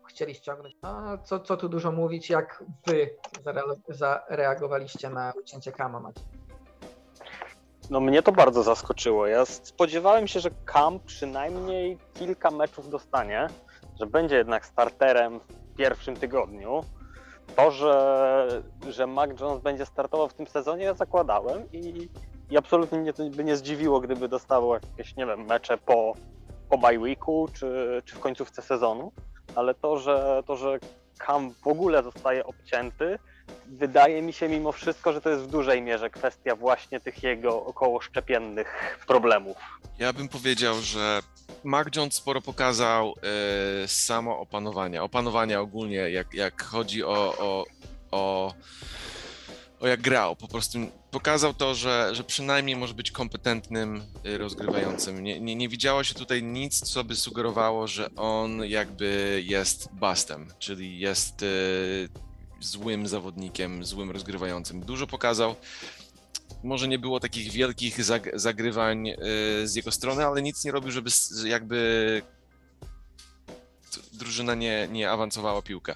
chcieli 0.09 0.35
ściągnąć. 0.35 0.75
No, 0.83 1.19
co, 1.19 1.41
co 1.41 1.57
tu 1.57 1.69
dużo 1.69 1.93
mówić, 1.93 2.31
jak 2.31 2.65
wy 2.87 3.11
zare- 3.45 3.75
zareagowaliście 3.89 5.11
na 5.11 5.33
ucięcie 5.43 5.73
Kama, 5.73 6.01
Macie? 6.01 6.21
No 7.91 8.01
mnie 8.01 8.23
to 8.23 8.33
bardzo 8.33 8.63
zaskoczyło. 8.63 9.27
Ja 9.27 9.45
spodziewałem 9.45 10.29
się, 10.29 10.41
że 10.41 10.51
Cam 10.73 11.01
przynajmniej 11.01 11.99
kilka 12.15 12.51
meczów 12.51 12.91
dostanie, 12.91 13.47
że 14.01 14.07
będzie 14.07 14.37
jednak 14.37 14.67
starterem 14.67 15.41
w 15.41 15.77
pierwszym 15.77 16.17
tygodniu. 16.17 16.85
To, 17.57 17.71
że, 17.71 18.63
że 18.89 19.07
Mac 19.07 19.41
Jones 19.41 19.63
będzie 19.63 19.87
startował 19.87 20.29
w 20.29 20.35
tym 20.35 20.47
sezonie, 20.47 20.85
ja 20.85 20.95
zakładałem 20.95 21.73
i, 21.73 22.09
i 22.51 22.57
absolutnie 22.57 22.99
mnie 22.99 23.13
to 23.13 23.31
by 23.31 23.45
nie 23.45 23.57
zdziwiło, 23.57 24.01
gdyby 24.01 24.29
dostawał 24.29 24.75
jakieś, 24.75 25.17
nie 25.17 25.27
wiem, 25.27 25.45
mecze 25.45 25.79
po, 25.79 26.15
po 26.71 26.79
bye 26.79 26.99
weeku 26.99 27.49
czy, 27.53 28.03
czy 28.05 28.17
w 28.17 28.21
końcówce 28.21 28.63
sezonu. 28.63 29.13
Ale 29.55 29.75
to, 29.75 29.99
że, 29.99 30.43
to, 30.47 30.57
że 30.57 30.79
Cam 31.27 31.51
w 31.51 31.67
ogóle 31.67 32.03
zostaje 32.03 32.45
obcięty, 32.45 33.19
wydaje 33.67 34.23
mi 34.23 34.33
się 34.33 34.49
mimo 34.49 34.73
wszystko, 34.73 35.13
że 35.13 35.21
to 35.21 35.31
jest 35.31 35.43
w 35.43 35.51
dużej 35.51 35.83
mierze 35.83 36.11
kwestia 36.11 36.57
właśnie 36.57 37.01
tych 37.01 37.23
jego 37.23 37.65
około 37.65 38.01
szczepiennych 38.01 38.99
problemów. 39.07 39.57
Ja 39.99 40.13
bym 40.13 40.29
powiedział, 40.29 40.75
że 40.81 41.21
Mac 41.65 41.97
Jones 41.97 42.15
sporo 42.15 42.41
pokazał 42.41 43.15
e, 43.85 43.89
samo 43.89 44.39
opanowania, 44.39 45.03
opanowania 45.03 45.61
ogólnie, 45.61 45.97
jak, 45.97 46.35
jak 46.35 46.63
chodzi 46.63 47.05
o, 47.05 47.35
o, 47.39 47.65
o, 48.11 48.55
o 49.81 49.87
jak 49.87 50.01
grał. 50.01 50.37
Po 50.37 50.49
prostu 50.49 50.79
pokazał 51.11 51.55
to, 51.55 51.75
że, 51.75 52.11
że 52.13 52.25
przynajmniej 52.25 52.77
może 52.77 52.95
być 52.95 53.11
kompetentnym 53.11 54.03
e, 54.25 54.39
rozgrywającym. 54.39 55.23
Nie, 55.23 55.41
nie, 55.41 55.57
nie 55.57 55.69
widziało 55.69 56.05
się 56.05 56.15
tutaj 56.15 56.43
nic, 56.43 56.81
co 56.81 57.05
by 57.05 57.17
sugerowało, 57.17 57.87
że 57.87 58.09
on 58.17 58.65
jakby 58.65 59.43
jest 59.47 59.89
bustem, 59.93 60.49
czyli 60.59 60.99
jest 60.99 61.43
e, 61.43 61.47
złym 62.61 63.07
zawodnikiem, 63.09 63.85
złym 63.85 64.11
rozgrywającym. 64.11 64.81
Dużo 64.81 65.07
pokazał. 65.07 65.57
Może 66.65 66.89
nie 66.89 66.99
było 66.99 67.21
takich 67.21 67.53
wielkich 67.53 68.01
zag- 68.01 68.39
zagrywań 68.39 69.09
e, 69.09 69.17
z 69.65 69.75
jego 69.75 69.93
strony, 69.93 70.27
ale 70.27 70.43
nic 70.43 70.65
nie 70.65 70.73
robił, 70.73 70.91
żeby 70.91 71.11
jakby 71.45 72.23
drużyna 74.13 74.55
nie, 74.55 74.89
nie 74.93 75.11
awansowała 75.11 75.63
piłkę. 75.63 75.95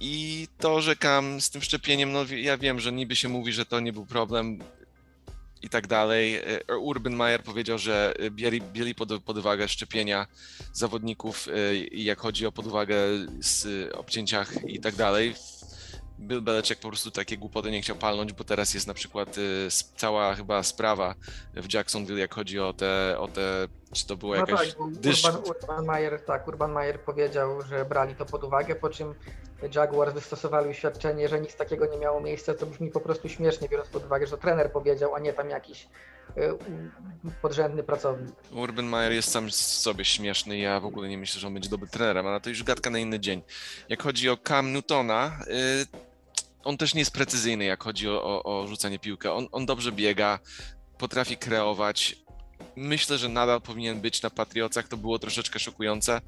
I 0.00 0.48
to, 0.58 0.80
że 0.80 0.96
Kam 0.96 1.40
z 1.40 1.50
tym 1.50 1.62
szczepieniem, 1.62 2.12
no 2.12 2.24
ja 2.36 2.58
wiem, 2.58 2.80
że 2.80 2.92
niby 2.92 3.16
się 3.16 3.28
mówi, 3.28 3.52
że 3.52 3.66
to 3.66 3.80
nie 3.80 3.92
był 3.92 4.06
problem 4.06 4.58
i 5.62 5.68
tak 5.68 5.86
dalej. 5.86 6.36
E, 6.68 6.78
Urban 6.78 7.16
Meyer 7.16 7.42
powiedział, 7.42 7.78
że 7.78 8.14
e, 8.18 8.30
bieli, 8.30 8.60
bieli 8.60 8.94
pod, 8.94 9.22
pod 9.22 9.38
uwagę 9.38 9.68
szczepienia 9.68 10.26
zawodników 10.72 11.48
e, 11.48 11.76
jak 11.76 12.18
chodzi 12.18 12.46
o 12.46 12.52
pod 12.52 12.66
uwagę 12.66 12.96
z 13.40 13.92
obcięciach 13.94 14.68
i 14.68 14.80
tak 14.80 14.94
dalej. 14.94 15.34
Bill 16.20 16.42
Belichick 16.42 16.80
po 16.80 16.88
prostu 16.88 17.10
takie 17.10 17.38
głupoty 17.38 17.70
nie 17.70 17.82
chciał 17.82 17.96
palnąć, 17.96 18.32
bo 18.32 18.44
teraz 18.44 18.74
jest 18.74 18.86
na 18.86 18.94
przykład 18.94 19.36
cała 19.96 20.34
chyba 20.34 20.62
sprawa 20.62 21.14
w 21.54 21.72
Jacksonville, 21.74 22.20
jak 22.20 22.34
chodzi 22.34 22.60
o 22.60 22.72
te, 22.72 23.18
o 23.18 23.28
te 23.28 23.68
czy 23.92 24.06
to 24.06 24.16
była 24.16 24.36
No 24.36 24.40
jakaś 24.40 24.74
tak, 24.74 24.92
dysz... 24.92 25.24
Urban, 25.24 25.42
Urban 25.44 25.84
Meyer, 25.84 26.24
tak, 26.24 26.48
Urban 26.48 26.72
Meyer 26.72 27.00
powiedział, 27.00 27.62
że 27.62 27.84
brali 27.84 28.14
to 28.14 28.26
pod 28.26 28.44
uwagę, 28.44 28.74
po 28.74 28.90
czym 28.90 29.14
Jaguars 29.74 30.14
wystosowali 30.14 30.70
oświadczenie, 30.70 31.28
że 31.28 31.40
nic 31.40 31.56
takiego 31.56 31.86
nie 31.86 31.98
miało 31.98 32.20
miejsca, 32.20 32.54
co 32.54 32.66
brzmi 32.66 32.90
po 32.90 33.00
prostu 33.00 33.28
śmiesznie, 33.28 33.68
biorąc 33.68 33.88
pod 33.88 34.04
uwagę, 34.04 34.26
że 34.26 34.30
to 34.30 34.42
trener 34.42 34.72
powiedział, 34.72 35.14
a 35.14 35.18
nie 35.18 35.32
tam 35.32 35.50
jakiś 35.50 35.88
y, 36.36 36.40
podrzędny 37.42 37.82
pracownik. 37.82 38.34
Urban 38.52 38.86
Meyer 38.86 39.12
jest 39.12 39.30
sam 39.30 39.50
z 39.50 39.56
sobie 39.56 40.04
śmieszny, 40.04 40.58
ja 40.58 40.80
w 40.80 40.86
ogóle 40.86 41.08
nie 41.08 41.18
myślę, 41.18 41.40
że 41.40 41.46
on 41.46 41.54
będzie 41.54 41.68
dobrym 41.68 41.90
trenerem, 41.90 42.26
ale 42.26 42.40
to 42.40 42.48
już 42.48 42.62
gadka 42.62 42.90
na 42.90 42.98
inny 42.98 43.20
dzień. 43.20 43.42
Jak 43.88 44.02
chodzi 44.02 44.30
o 44.30 44.36
Cam 44.36 44.72
Newtona, 44.72 45.38
y, 45.46 45.86
on 46.64 46.76
też 46.76 46.94
nie 46.94 47.00
jest 47.00 47.12
precyzyjny, 47.12 47.64
jak 47.64 47.82
chodzi 47.82 48.08
o, 48.08 48.22
o, 48.24 48.42
o 48.42 48.66
rzucanie 48.66 48.98
piłkę. 48.98 49.32
On, 49.32 49.46
on 49.52 49.66
dobrze 49.66 49.92
biega, 49.92 50.38
potrafi 50.98 51.36
kreować. 51.36 52.25
Myślę, 52.76 53.18
że 53.18 53.28
nadal 53.28 53.60
powinien 53.60 54.00
być 54.00 54.22
na 54.22 54.30
Patriocach, 54.30 54.88
to 54.88 54.96
było 54.96 55.18
troszeczkę 55.18 55.58
szokujące, 55.58 56.20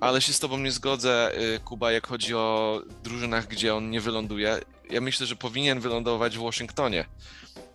ale 0.00 0.20
się 0.20 0.32
z 0.32 0.40
tobą 0.40 0.58
nie 0.58 0.72
zgodzę, 0.72 1.32
y, 1.56 1.60
Kuba, 1.64 1.92
jak 1.92 2.06
chodzi 2.06 2.34
o 2.34 2.80
drużynach, 3.04 3.46
gdzie 3.46 3.74
on 3.74 3.90
nie 3.90 4.00
wyląduje. 4.00 4.60
Ja 4.90 5.00
myślę, 5.00 5.26
że 5.26 5.36
powinien 5.36 5.80
wylądować 5.80 6.38
w 6.38 6.42
Waszyngtonie 6.42 7.04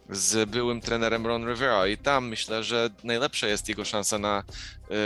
z 0.09 0.49
byłym 0.49 0.81
trenerem 0.81 1.27
Ron 1.27 1.47
Rivera. 1.47 1.87
I 1.87 1.97
tam 1.97 2.27
myślę, 2.27 2.63
że 2.63 2.89
najlepsza 3.03 3.47
jest 3.47 3.69
jego 3.69 3.85
szansa 3.85 4.19
na 4.19 4.43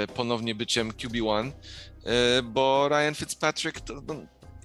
y, 0.04 0.08
ponownie 0.08 0.56
byciem 0.56 0.92
QB1, 0.92 1.48
y, 1.50 2.44
bo 2.44 2.90
Ryan 2.90 3.16
Fitzpatrick, 3.16 3.80
to, 3.80 3.94
no, 4.08 4.16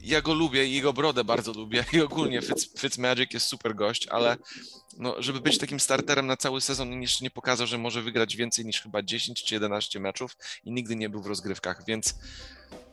ja 0.07 0.23
go 0.23 0.35
lubię 0.35 0.67
i 0.67 0.75
jego 0.75 0.93
brodę 0.93 1.25
bardzo 1.25 1.53
lubię 1.53 1.85
i 1.93 2.01
ogólnie 2.01 2.43
Fitz, 2.43 2.81
Fitzmagic 2.81 3.35
jest 3.35 3.47
super 3.47 3.75
gość, 3.75 4.09
ale 4.09 4.37
no, 4.99 5.15
żeby 5.19 5.41
być 5.41 5.59
takim 5.59 5.81
starterem 5.81 6.27
na 6.27 6.37
cały 6.37 6.61
sezon 6.61 6.93
on 6.93 7.03
jeszcze 7.03 7.25
nie 7.25 7.31
pokazał, 7.31 7.67
że 7.67 7.79
może 7.79 8.03
wygrać 8.03 8.37
więcej 8.37 8.65
niż 8.65 8.83
chyba 8.83 9.03
10 9.03 9.45
czy 9.45 9.55
11 9.55 10.01
meczów 10.01 10.37
i 10.65 10.73
nigdy 10.73 10.97
nie 10.97 11.09
był 11.09 11.23
w 11.23 11.27
rozgrywkach, 11.27 11.85
więc 11.87 12.15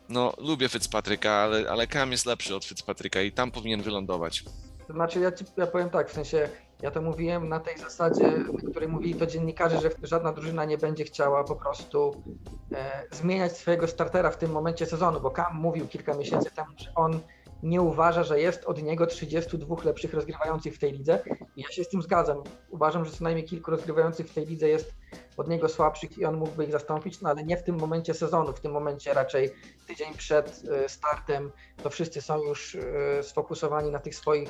no 0.10 0.34
lubię 0.38 0.70
Fitzpatricka, 0.70 1.32
ale, 1.32 1.70
ale 1.70 1.88
Cam 1.88 2.12
jest 2.12 2.26
lepszy 2.26 2.56
od 2.56 2.66
Fitzpatricka 2.66 3.22
i 3.22 3.32
tam 3.32 3.52
powinien 3.52 3.82
wylądować. 3.82 4.44
Znaczy, 4.90 5.20
ja, 5.20 5.32
ci, 5.32 5.46
ja 5.58 5.68
powiem 5.68 5.90
tak, 5.90 6.10
w 6.10 6.14
sensie, 6.14 6.50
ja 6.84 6.92
to 6.92 7.02
mówiłem 7.02 7.50
na 7.50 7.60
tej 7.60 7.78
zasadzie, 7.78 8.38
na 8.64 8.72
której 8.72 8.90
mówili 8.90 9.16
to 9.16 9.26
dziennikarze, 9.26 9.82
że 9.82 9.90
żadna 10.04 10.34
drużyna 10.34 10.66
nie 10.66 10.78
będzie 10.78 11.04
chciała 11.04 11.44
po 11.44 11.56
prostu 11.56 12.24
e, 12.72 13.04
zmieniać 13.12 13.58
swojego 13.58 13.88
startera 13.88 14.32
w 14.32 14.38
tym 14.38 14.52
momencie 14.52 14.86
sezonu, 14.86 15.22
bo 15.22 15.32
Cam 15.32 15.56
mówił 15.56 15.88
kilka 15.88 16.14
miesięcy 16.14 16.52
temu, 16.56 16.70
że 16.78 16.94
on 16.96 17.20
nie 17.64 17.82
uważa, 17.82 18.24
że 18.24 18.40
jest 18.40 18.66
od 18.66 18.84
niego 18.84 19.08
32 19.08 19.76
lepszych 19.84 20.14
rozgrywających 20.14 20.76
w 20.76 20.80
tej 20.80 20.92
lidze 20.92 21.20
i 21.56 21.62
ja 21.62 21.72
się 21.72 21.84
z 21.84 21.90
tym 21.90 22.02
zgadzam. 22.02 22.44
Uważam, 22.70 23.06
że 23.06 23.12
co 23.12 23.24
najmniej 23.24 23.46
kilku 23.46 23.72
rozgrywających 23.72 24.28
w 24.28 24.34
tej 24.34 24.46
lidze 24.46 24.70
jest 24.70 24.94
od 25.38 25.48
niego 25.48 25.70
słabszych 25.70 26.18
i 26.18 26.26
on 26.26 26.38
mógłby 26.38 26.66
ich 26.66 26.72
zastąpić, 26.72 27.22
no 27.22 27.30
ale 27.30 27.44
nie 27.44 27.58
w 27.58 27.64
tym 27.64 27.76
momencie 27.80 28.14
sezonu, 28.14 28.54
w 28.54 28.60
tym 28.60 28.72
momencie 28.72 29.14
raczej 29.14 29.50
tydzień 29.88 30.14
przed 30.14 30.62
e, 30.72 30.90
startem 30.90 31.52
to 31.84 31.90
wszyscy 31.90 32.22
są 32.22 32.44
już 32.44 32.76
e, 32.76 33.24
sfokusowani 33.24 33.92
na 33.92 34.00
tych 34.00 34.16
swoich 34.16 34.50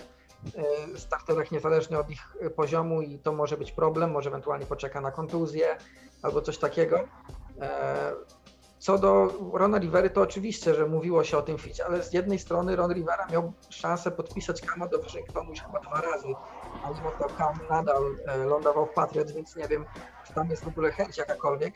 starterach 0.95 1.51
niezależnie 1.51 1.99
od 1.99 2.09
ich 2.09 2.37
poziomu 2.55 3.01
i 3.01 3.19
to 3.19 3.33
może 3.33 3.57
być 3.57 3.71
problem, 3.71 4.11
może 4.11 4.29
ewentualnie 4.29 4.65
poczeka 4.65 5.01
na 5.01 5.11
kontuzję 5.11 5.77
albo 6.21 6.41
coś 6.41 6.57
takiego. 6.57 6.99
E, 7.61 8.11
Co 8.79 8.97
do 8.97 9.33
Rona 9.53 9.77
Rivery, 9.79 10.09
to 10.09 10.21
oczywiście, 10.21 10.75
że 10.75 10.85
mówiło 10.87 11.23
się 11.23 11.37
o 11.37 11.41
tym 11.41 11.57
ficie, 11.57 11.85
ale 11.85 12.03
z 12.03 12.13
jednej 12.13 12.39
strony 12.39 12.75
Ron 12.75 12.93
Rivera 12.93 13.27
miał 13.31 13.53
szansę 13.69 14.11
podpisać 14.11 14.61
Kama 14.61 14.87
do 14.87 15.01
Waszyngtonu 15.01 15.49
już 15.49 15.61
chyba 15.61 15.79
dwa 15.79 16.01
razy, 16.01 16.27
a 16.83 16.89
mimo 16.89 17.11
to 17.19 17.25
Kam 17.37 17.59
nadal 17.69 18.03
e, 18.27 18.37
lądował 18.37 18.85
w 18.85 18.93
Patriots, 18.93 19.31
więc 19.31 19.55
nie 19.55 19.67
wiem, 19.67 19.85
czy 20.27 20.33
tam 20.33 20.49
jest 20.49 20.63
w 20.63 20.67
ogóle 20.67 20.91
chęć 20.91 21.17
jakakolwiek. 21.17 21.73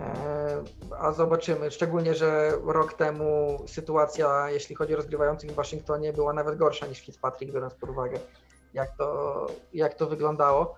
E, 0.00 0.64
A 0.98 1.12
zobaczymy. 1.12 1.70
Szczególnie, 1.70 2.14
że 2.14 2.52
rok 2.64 2.94
temu 2.94 3.58
sytuacja, 3.66 4.50
jeśli 4.50 4.74
chodzi 4.74 4.94
o 4.94 4.96
rozgrywających 4.96 5.50
w 5.50 5.54
Waszyngtonie, 5.54 6.12
była 6.12 6.32
nawet 6.32 6.56
gorsza 6.56 6.86
niż 6.86 7.00
Fitzpatrick, 7.00 7.54
biorąc 7.54 7.74
pod 7.74 7.90
uwagę, 7.90 8.18
jak 8.74 8.96
to, 8.96 9.46
jak 9.74 9.94
to 9.94 10.06
wyglądało. 10.06 10.74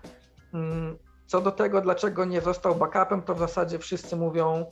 Mm, 0.54 0.98
Co 1.26 1.40
do 1.40 1.52
tego, 1.52 1.80
dlaczego 1.80 2.24
nie 2.24 2.40
został 2.40 2.74
backupem, 2.74 3.22
to 3.22 3.34
w 3.34 3.38
zasadzie 3.38 3.78
wszyscy 3.78 4.16
mówią, 4.16 4.66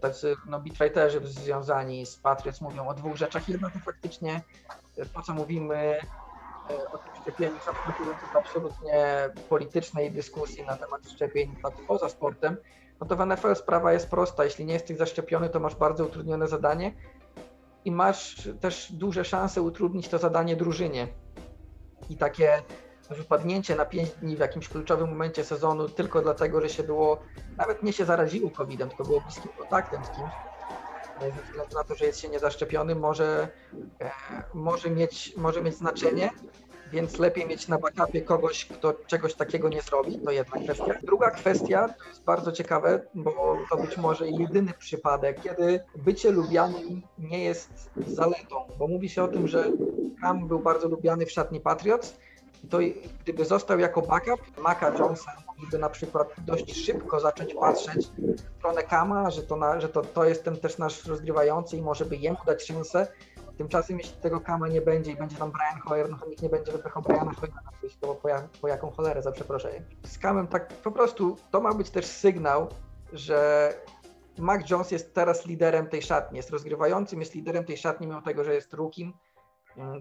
tacy 0.00 0.36
no, 0.46 0.60
bitwriterzy 0.60 1.20
związani 1.24 2.06
z 2.06 2.16
Patriots 2.16 2.60
mówią 2.60 2.88
o 2.88 2.94
dwóch 2.94 3.16
rzeczach. 3.16 3.48
Jedna 3.48 3.70
to 3.70 3.78
faktycznie 3.78 4.42
to, 5.14 5.22
co 5.22 5.34
mówimy 5.34 5.76
e, 5.76 6.90
o 6.92 6.98
tym 6.98 7.12
szczepieniu, 7.22 7.56
są 7.60 7.72
absolutnie 8.38 9.30
politycznej 9.48 10.10
dyskusji 10.10 10.66
na 10.66 10.76
temat 10.76 11.10
szczepień 11.10 11.56
poza 11.88 12.08
sportem, 12.08 12.56
no 13.00 13.06
to 13.06 13.16
w 13.16 13.26
NFL 13.26 13.54
sprawa 13.54 13.92
jest 13.92 14.10
prosta. 14.10 14.44
Jeśli 14.44 14.64
nie 14.64 14.74
jesteś 14.74 14.96
zaszczepiony, 14.96 15.48
to 15.48 15.60
masz 15.60 15.74
bardzo 15.74 16.04
utrudnione 16.04 16.48
zadanie 16.48 16.94
i 17.84 17.90
masz 17.90 18.48
też 18.60 18.92
duże 18.92 19.24
szanse 19.24 19.62
utrudnić 19.62 20.08
to 20.08 20.18
zadanie 20.18 20.56
drużynie. 20.56 21.08
I 22.10 22.16
takie 22.16 22.62
wypadnięcie 23.10 23.76
na 23.76 23.84
5 23.84 24.10
dni 24.10 24.36
w 24.36 24.38
jakimś 24.38 24.68
kluczowym 24.68 25.08
momencie 25.08 25.44
sezonu 25.44 25.88
tylko 25.88 26.22
dlatego, 26.22 26.60
że 26.60 26.68
się 26.68 26.82
było, 26.82 27.20
nawet 27.56 27.82
nie 27.82 27.92
się 27.92 28.04
zaraziło 28.04 28.50
COVID-em, 28.50 28.88
tylko 28.88 29.04
było 29.04 29.20
bliskim 29.20 29.50
kontaktem 29.58 30.04
z 30.04 30.08
kimś, 30.08 30.32
e, 31.20 31.32
ze 31.32 31.42
względu 31.42 31.74
na 31.76 31.84
to, 31.84 31.94
że 31.94 32.04
jest 32.04 32.20
się 32.20 32.28
niezaszczepiony, 32.28 32.94
może, 32.94 33.48
e, 34.00 34.10
może, 34.54 34.90
mieć, 34.90 35.36
może 35.36 35.62
mieć 35.62 35.74
znaczenie, 35.74 36.30
więc 36.92 37.18
lepiej 37.18 37.46
mieć 37.46 37.68
na 37.68 37.78
backupie 37.78 38.22
kogoś, 38.22 38.64
kto 38.64 38.94
czegoś 39.06 39.34
takiego 39.34 39.68
nie 39.68 39.82
zrobi, 39.82 40.18
to 40.18 40.30
jedna 40.30 40.60
kwestia. 40.60 40.94
Druga 41.02 41.30
kwestia, 41.30 41.88
to 41.88 42.08
jest 42.08 42.24
bardzo 42.24 42.52
ciekawe, 42.52 43.00
bo 43.14 43.58
to 43.70 43.76
być 43.76 43.96
może 43.96 44.28
jedyny 44.28 44.72
przypadek, 44.78 45.40
kiedy 45.40 45.80
bycie 45.96 46.30
lubianym 46.30 47.02
nie 47.18 47.44
jest 47.44 47.90
zaletą, 48.06 48.56
bo 48.78 48.88
mówi 48.88 49.08
się 49.08 49.22
o 49.22 49.28
tym, 49.28 49.48
że 49.48 49.72
Cam 50.20 50.48
był 50.48 50.58
bardzo 50.58 50.88
lubiany 50.88 51.26
w 51.26 51.32
szatni 51.32 51.60
Patriots, 51.60 52.16
to 52.70 52.78
gdyby 53.22 53.44
został 53.44 53.78
jako 53.78 54.02
backup 54.02 54.40
Maka 54.58 54.98
Jonesa, 54.98 55.32
mogliby 55.46 55.78
na 55.78 55.88
przykład 55.88 56.28
dość 56.38 56.84
szybko 56.84 57.20
zacząć 57.20 57.54
patrzeć 57.54 58.06
w 58.16 58.58
stronę 58.58 58.82
Kama, 58.82 59.30
że, 59.30 59.42
to, 59.42 59.56
na, 59.56 59.80
że 59.80 59.88
to, 59.88 60.02
to 60.02 60.24
jest 60.24 60.44
ten 60.44 60.56
też 60.56 60.78
nasz 60.78 61.06
rozgrywający 61.06 61.76
i 61.76 61.82
może 61.82 62.04
by 62.04 62.16
jemu 62.16 62.38
dać 62.46 62.66
szansę. 62.66 63.06
Tymczasem 63.58 63.98
jeśli 63.98 64.16
tego 64.16 64.40
Kama 64.40 64.68
nie 64.68 64.80
będzie 64.80 65.12
i 65.12 65.16
będzie 65.16 65.36
tam 65.36 65.52
Brian 65.52 65.80
Hoyer, 65.80 66.10
no 66.10 66.18
to 66.18 66.26
nikt 66.26 66.42
nie 66.42 66.48
będzie 66.48 66.72
wypychał 66.72 67.02
Briana 67.02 67.32
Hoyera 67.32 67.62
bo 68.00 68.14
po, 68.14 68.28
po 68.60 68.68
jaką 68.68 68.90
cholerę, 68.90 69.22
za 69.22 69.32
przeproszeniem. 69.32 69.84
Z 70.06 70.18
Kamem 70.18 70.46
tak 70.46 70.68
po 70.68 70.90
prostu 70.90 71.36
to 71.50 71.60
ma 71.60 71.74
być 71.74 71.90
też 71.90 72.06
sygnał, 72.06 72.68
że 73.12 73.70
Mac 74.38 74.70
Jones 74.70 74.90
jest 74.90 75.14
teraz 75.14 75.46
liderem 75.46 75.86
tej 75.86 76.02
szatni, 76.02 76.36
jest 76.36 76.50
rozgrywającym, 76.50 77.20
jest 77.20 77.34
liderem 77.34 77.64
tej 77.64 77.76
szatni 77.76 78.06
mimo 78.06 78.22
tego, 78.22 78.44
że 78.44 78.54
jest 78.54 78.74
rookiem, 78.74 79.12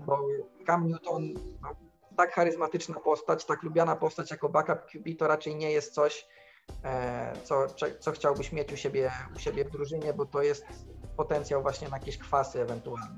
bo 0.06 0.20
Cam 0.68 0.88
Newton 0.88 1.34
no, 1.62 1.70
tak 2.18 2.34
charyzmatyczna 2.34 2.96
postać, 3.00 3.46
tak 3.46 3.64
lubiana 3.64 3.96
postać 3.96 4.32
jako 4.32 4.50
backup 4.50 4.86
QB 4.86 5.20
to 5.20 5.28
raczej 5.28 5.56
nie 5.56 5.72
jest 5.72 5.94
coś, 5.94 6.28
e, 6.84 7.34
co, 7.44 7.68
co 8.00 8.12
chciałbyś 8.12 8.52
mieć 8.52 8.74
u 8.74 8.78
siebie, 8.78 9.12
u 9.36 9.40
siebie 9.40 9.66
w 9.66 9.72
drużynie, 9.72 10.14
bo 10.14 10.26
to 10.26 10.42
jest 10.42 10.66
potencjał 11.18 11.62
właśnie 11.62 11.90
na 11.90 11.98
jakieś 11.98 12.18
kwasy 12.18 12.62
ewentualne. 12.62 13.18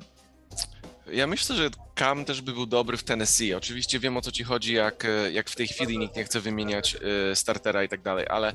Ja 1.12 1.28
myślę, 1.28 1.56
że 1.56 1.70
Cam 1.96 2.26
też 2.26 2.42
by 2.42 2.54
był 2.54 2.66
dobry 2.66 2.98
w 2.98 3.04
Tennessee. 3.04 3.54
Oczywiście 3.54 4.00
wiem 4.00 4.18
o 4.18 4.22
co 4.22 4.32
ci 4.32 4.44
chodzi, 4.44 4.74
jak, 4.74 5.08
jak 5.32 5.50
w 5.50 5.56
tej 5.56 5.68
chwili 5.68 5.98
nikt 5.98 6.16
nie 6.16 6.24
chce 6.24 6.40
wymieniać 6.40 6.98
e, 7.32 7.36
startera 7.36 7.84
i 7.84 7.90
tak 7.90 8.02
dalej, 8.02 8.26
ale 8.30 8.54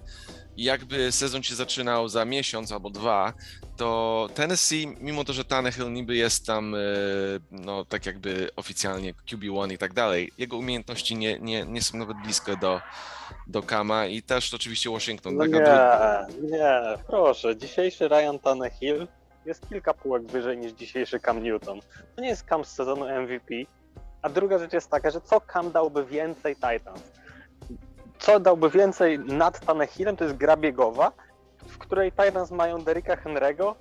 jakby 0.57 1.13
sezon 1.13 1.43
się 1.43 1.55
zaczynał 1.55 2.09
za 2.09 2.25
miesiąc 2.25 2.73
albo 2.73 2.91
dwa, 2.91 3.33
to 3.77 4.29
Tennessee, 4.35 4.87
mimo 5.01 5.25
to, 5.25 5.33
że 5.33 5.45
Tannehill 5.45 5.93
niby 5.93 6.17
jest 6.17 6.47
tam, 6.47 6.75
e, 6.75 6.79
no 7.51 7.85
tak 7.85 8.07
jakby 8.07 8.49
oficjalnie 8.57 9.15
QB1 9.15 9.73
i 9.73 9.79
tak 9.79 9.95
dalej, 9.95 10.33
jego 10.39 10.57
umiejętności 10.57 11.17
nie, 11.17 11.39
nie, 11.39 11.65
nie 11.65 11.83
są 11.83 11.99
nawet 11.99 12.17
blisko 12.25 12.57
do, 12.57 12.81
do 13.47 13.63
Kama 13.63 14.07
i 14.07 14.23
też 14.23 14.55
oczywiście 14.55 14.91
Washington. 14.91 15.37
No 15.37 15.47
nie, 15.47 15.61
nie, 16.43 16.81
proszę, 17.07 17.57
dzisiejszy 17.57 18.09
Ryan 18.09 18.39
Tannehill 18.39 19.07
jest 19.45 19.69
kilka 19.69 19.95
półek 19.95 20.23
wyżej 20.23 20.59
niż 20.59 20.73
dzisiejszy 20.73 21.21
Cam 21.21 21.43
Newton. 21.43 21.81
To 22.17 22.23
nie 22.23 22.29
jest 22.29 22.47
Cam 22.47 22.65
z 22.65 22.69
sezonu 22.69 23.21
MVP, 23.23 23.55
a 24.23 24.29
druga 24.29 24.59
rzecz 24.59 24.73
jest 24.73 24.91
taka, 24.91 25.11
że 25.11 25.21
co 25.21 25.41
Cam 25.41 25.73
dałby 25.73 26.05
więcej 26.05 26.55
Titans? 26.55 27.03
Co 28.19 28.41
dałby 28.41 28.71
więcej 28.71 29.19
nad 29.19 29.61
Tannehillem, 29.61 30.17
to 30.17 30.25
jest 30.25 30.37
gra 30.37 30.57
biegowa, 30.57 31.13
w 31.67 31.79
której 31.79 32.13
Titans 32.13 32.51
mają 32.51 32.79
Derricka 32.79 33.17
Henry'ego, 33.17 33.75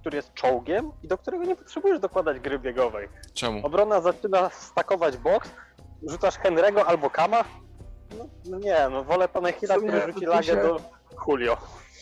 który 0.00 0.16
jest 0.16 0.34
czołgiem 0.34 0.92
i 1.02 1.08
do 1.08 1.18
którego 1.18 1.44
nie 1.44 1.56
potrzebujesz 1.56 2.00
dokładać 2.00 2.40
gry 2.40 2.58
biegowej. 2.58 3.08
Czemu? 3.34 3.66
Obrona 3.66 4.00
zaczyna 4.00 4.50
stakować 4.50 5.16
box, 5.16 5.50
rzucasz 6.02 6.38
Henry'ego 6.38 6.80
albo 6.86 7.10
Kama, 7.10 7.44
no, 8.18 8.28
no, 8.44 8.58
nie, 8.58 8.88
no 8.90 9.04
wolę 9.04 9.28
Tannehilla, 9.28 9.76
który 9.76 10.12
rzuci 10.12 10.26
lagę 10.26 10.42
się... 10.42 10.56
do 10.56 10.80
Julio. 11.28 11.56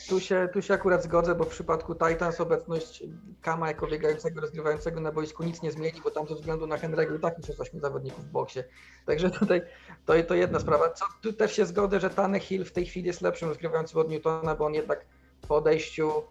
Tu 0.08 0.20
się, 0.20 0.48
tu 0.52 0.62
się 0.62 0.74
akurat 0.74 1.02
zgodzę, 1.02 1.34
bo 1.34 1.44
w 1.44 1.48
przypadku 1.48 1.94
Titans 1.94 2.40
obecność 2.40 3.04
Kama 3.42 3.68
jako 3.68 3.86
biegającego, 3.86 4.40
rozgrywającego 4.40 5.00
na 5.00 5.12
boisku 5.12 5.44
nic 5.44 5.62
nie 5.62 5.72
zmieni, 5.72 6.00
bo 6.04 6.10
tam 6.10 6.28
ze 6.28 6.34
względu 6.34 6.66
na 6.66 6.76
Henry'ego 6.76 7.16
i 7.16 7.20
tak 7.20 7.38
już 7.38 7.48
jest 7.48 7.60
8 7.60 7.80
zawodników 7.80 8.24
w 8.24 8.30
boksie. 8.30 8.60
Także 9.06 9.30
tutaj 9.30 9.62
to, 10.06 10.12
to 10.28 10.34
jedna 10.34 10.60
sprawa. 10.60 10.90
Co, 10.90 11.04
tu 11.22 11.32
też 11.32 11.56
się 11.56 11.66
zgodzę, 11.66 12.00
że 12.00 12.10
Hill 12.40 12.64
w 12.64 12.72
tej 12.72 12.86
chwili 12.86 13.06
jest 13.06 13.22
lepszym 13.22 13.48
rozgrywającym 13.48 14.00
od 14.00 14.10
Newtona, 14.10 14.54
bo 14.54 14.66
on 14.66 14.74
jednak 14.74 15.06
po 15.48 15.56
odejściu 15.56 16.22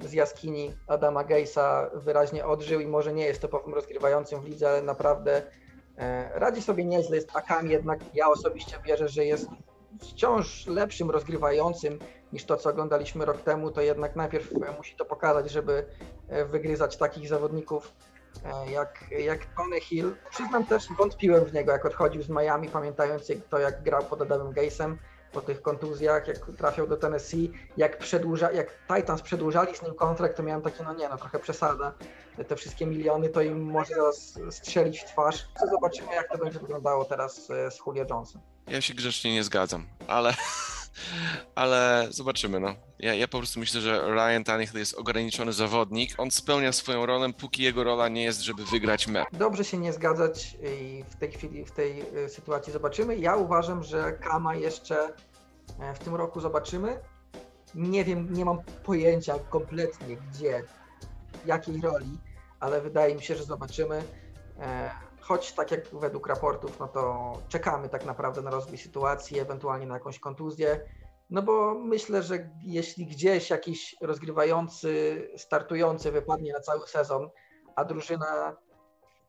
yy, 0.00 0.08
z 0.08 0.12
jaskini 0.12 0.74
Adama 0.86 1.24
Geisa 1.24 1.90
wyraźnie 1.94 2.46
odżył 2.46 2.80
i 2.80 2.86
może 2.86 3.12
nie 3.12 3.24
jest 3.24 3.42
topowym 3.42 3.74
rozgrywającym 3.74 4.40
w 4.40 4.44
lidze, 4.44 4.70
ale 4.70 4.82
naprawdę 4.82 5.42
yy, 5.96 6.04
radzi 6.34 6.62
sobie 6.62 6.84
nieźle. 6.84 7.16
Jest 7.16 7.36
akami 7.36 7.70
jednak 7.70 8.00
ja 8.14 8.28
osobiście 8.28 8.76
wierzę, 8.86 9.08
że 9.08 9.24
jest 9.24 9.48
wciąż 10.00 10.66
lepszym 10.66 11.10
rozgrywającym 11.10 11.98
niż 12.32 12.44
to, 12.44 12.56
co 12.56 12.70
oglądaliśmy 12.70 13.24
rok 13.24 13.42
temu, 13.42 13.70
to 13.70 13.80
jednak 13.80 14.16
najpierw 14.16 14.50
musi 14.76 14.96
to 14.96 15.04
pokazać, 15.04 15.50
żeby 15.50 15.86
e, 16.28 16.44
wygryzać 16.44 16.96
takich 16.96 17.28
zawodników 17.28 17.92
e, 18.44 18.70
jak, 18.70 19.04
jak 19.10 19.46
Tony 19.56 19.80
Hill. 19.80 20.14
Przyznam 20.30 20.66
też, 20.66 20.88
wątpiłem 20.98 21.44
w 21.44 21.52
niego, 21.52 21.72
jak 21.72 21.86
odchodził 21.86 22.22
z 22.22 22.28
Miami, 22.28 22.68
pamiętając 22.68 23.32
to, 23.50 23.58
jak 23.58 23.82
grał 23.82 24.04
pod 24.04 24.22
Adamem 24.22 24.52
Gase'em 24.52 24.96
po 25.32 25.40
tych 25.40 25.62
kontuzjach, 25.62 26.28
jak 26.28 26.38
trafiał 26.38 26.86
do 26.86 26.96
Tennessee, 26.96 27.52
jak, 27.76 27.98
przedłuża, 27.98 28.52
jak 28.52 28.78
Titans 28.96 29.22
przedłużali 29.22 29.76
z 29.76 29.82
nim 29.82 29.94
kontrakt, 29.94 30.36
to 30.36 30.42
miałem 30.42 30.62
takie, 30.62 30.84
no 30.84 30.94
nie, 30.94 31.08
no 31.08 31.16
trochę 31.16 31.38
przesada. 31.38 31.92
Te 32.48 32.56
wszystkie 32.56 32.86
miliony 32.86 33.28
to 33.28 33.40
im 33.40 33.62
może 33.62 33.94
strzelić 34.50 35.00
w 35.00 35.04
twarz. 35.04 35.48
Zobaczymy, 35.70 36.14
jak 36.14 36.28
to 36.28 36.38
będzie 36.38 36.58
wyglądało 36.58 37.04
teraz 37.04 37.50
e, 37.50 37.70
z 37.70 37.78
Julio 37.86 38.04
Johnson. 38.10 38.42
Ja 38.72 38.80
się 38.80 38.94
grzecznie 38.94 39.34
nie 39.34 39.44
zgadzam, 39.44 39.86
ale 40.08 40.34
ale 41.54 42.06
zobaczymy, 42.10 42.60
no. 42.60 42.74
Ja, 42.98 43.14
ja 43.14 43.28
po 43.28 43.38
prostu 43.38 43.60
myślę, 43.60 43.80
że 43.80 44.14
Ryan 44.14 44.44
Tannehill 44.44 44.78
jest 44.78 44.94
ograniczony 44.94 45.52
zawodnik. 45.52 46.14
On 46.18 46.30
spełnia 46.30 46.72
swoją 46.72 47.06
rolę, 47.06 47.32
póki 47.32 47.62
jego 47.62 47.84
rola 47.84 48.08
nie 48.08 48.24
jest, 48.24 48.40
żeby 48.40 48.64
wygrać 48.64 49.06
mecz. 49.06 49.28
Dobrze 49.32 49.64
się 49.64 49.78
nie 49.78 49.92
zgadzać 49.92 50.56
i 50.80 51.04
w 51.10 51.16
tej 51.16 51.32
chwili, 51.32 51.64
w 51.64 51.70
tej 51.70 52.02
y, 52.16 52.28
sytuacji 52.28 52.72
zobaczymy. 52.72 53.16
Ja 53.16 53.36
uważam, 53.36 53.82
że 53.82 54.12
Kama 54.12 54.54
jeszcze 54.54 55.12
e, 55.80 55.94
w 55.94 55.98
tym 55.98 56.14
roku 56.14 56.40
zobaczymy. 56.40 57.00
Nie 57.74 58.04
wiem, 58.04 58.32
nie 58.34 58.44
mam 58.44 58.58
pojęcia 58.84 59.34
kompletnie 59.38 60.16
gdzie, 60.16 60.62
jakiej 61.46 61.80
roli, 61.80 62.18
ale 62.60 62.80
wydaje 62.80 63.14
mi 63.14 63.22
się, 63.22 63.36
że 63.36 63.44
zobaczymy. 63.44 64.02
Choć 65.22 65.52
tak 65.52 65.70
jak 65.70 65.94
według 65.94 66.26
raportów, 66.26 66.80
no 66.80 66.88
to 66.88 67.32
czekamy 67.48 67.88
tak 67.88 68.04
naprawdę 68.04 68.42
na 68.42 68.50
rozwój 68.50 68.78
sytuacji, 68.78 69.38
ewentualnie 69.38 69.86
na 69.86 69.94
jakąś 69.94 70.18
kontuzję. 70.18 70.80
No 71.30 71.42
bo 71.42 71.74
myślę, 71.74 72.22
że 72.22 72.50
jeśli 72.62 73.06
gdzieś 73.06 73.50
jakiś 73.50 73.96
rozgrywający, 74.00 75.22
startujący 75.36 76.12
wypadnie 76.12 76.52
na 76.52 76.60
cały 76.60 76.86
sezon, 76.86 77.30
a 77.76 77.84
drużyna 77.84 78.56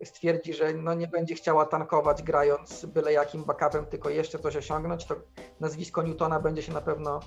stwierdzi, 0.03 0.53
że 0.53 0.73
no 0.73 0.93
nie 0.93 1.07
będzie 1.07 1.35
chciała 1.35 1.65
tankować 1.65 2.23
grając 2.23 2.85
byle 2.85 3.13
jakim 3.13 3.43
backupem, 3.43 3.85
tylko 3.85 4.09
jeszcze 4.09 4.39
coś 4.39 4.55
osiągnąć, 4.55 5.05
to 5.05 5.15
nazwisko 5.59 6.03
Newtona 6.03 6.39
będzie 6.39 6.61
się 6.61 6.73
na 6.73 6.81
pewno 6.81 7.19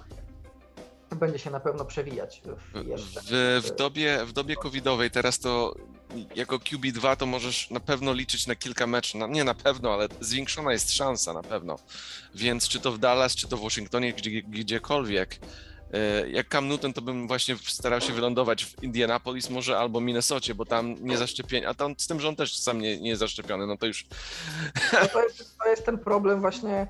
będzie 1.15 1.39
się 1.39 1.51
na 1.51 1.61
pewno 1.61 1.85
przewijać 1.85 2.43
jeszcze. 2.87 3.21
W, 3.25 3.63
w, 3.67 3.77
dobie, 3.77 4.25
w 4.27 4.33
dobie 4.33 4.57
covidowej 4.57 5.11
teraz 5.11 5.39
to 5.39 5.75
jako 6.35 6.57
QB2 6.57 7.17
to 7.17 7.27
możesz 7.27 7.71
na 7.71 7.81
pewno 7.81 8.13
liczyć 8.13 8.47
na 8.47 8.55
kilka 8.55 8.87
meczów, 8.87 9.21
nie 9.29 9.45
na 9.45 9.55
pewno, 9.55 9.95
ale 9.95 10.09
zwiększona 10.21 10.73
jest 10.73 10.93
szansa 10.93 11.33
na 11.33 11.43
pewno. 11.43 11.79
Więc 12.35 12.69
czy 12.69 12.81
to 12.81 12.93
w 12.93 12.99
Dallas, 12.99 13.35
czy 13.35 13.49
to 13.49 13.57
w 13.57 13.63
Waszyngtonie, 13.63 14.13
gdzie, 14.13 14.31
gdziekolwiek, 14.43 15.39
e, 15.93 16.31
jak 16.31 16.49
Cam 16.49 16.69
Newton, 16.69 16.93
to 16.93 17.03
bym 17.03 17.29
właśnie 17.29 17.57
starał 17.57 18.01
się 18.01 18.13
wylądować 18.13 18.65
w 18.65 18.83
Indianapolis 18.83 19.51
może 19.51 19.79
albo 19.79 20.01
Minnesocie, 20.01 20.55
bo 20.55 20.65
tam 20.65 20.97
nie 21.01 21.17
zaszczepienie, 21.17 21.69
a 21.69 21.75
tam 21.75 21.95
z 21.99 22.07
tym, 22.07 22.21
że 22.21 22.29
on 22.29 22.37
też 22.37 22.59
sam 22.59 22.81
nie, 22.81 23.01
nie 23.01 23.09
jest 23.09 23.21
zaszczepiony, 23.21 23.67
no 23.67 23.77
to 23.77 23.87
już... 23.87 24.07
No 24.93 25.09
to, 25.09 25.23
jest, 25.23 25.59
to 25.59 25.71
jest 25.71 25.87
ten 25.87 25.99
problem 25.99 26.41
właśnie, 26.41 26.87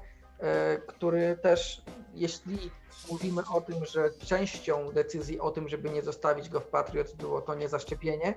który 0.87 1.38
też, 1.42 1.83
jeśli 2.14 2.70
mówimy 3.11 3.42
o 3.55 3.61
tym, 3.61 3.85
że 3.85 4.11
częścią 4.11 4.92
decyzji 4.92 5.40
o 5.40 5.51
tym, 5.51 5.68
żeby 5.68 5.90
nie 5.90 6.03
zostawić 6.03 6.49
go 6.49 6.61
w 6.61 6.66
Patriots 6.66 7.12
było 7.12 7.40
to 7.40 7.55
niezaszczepienie, 7.55 8.35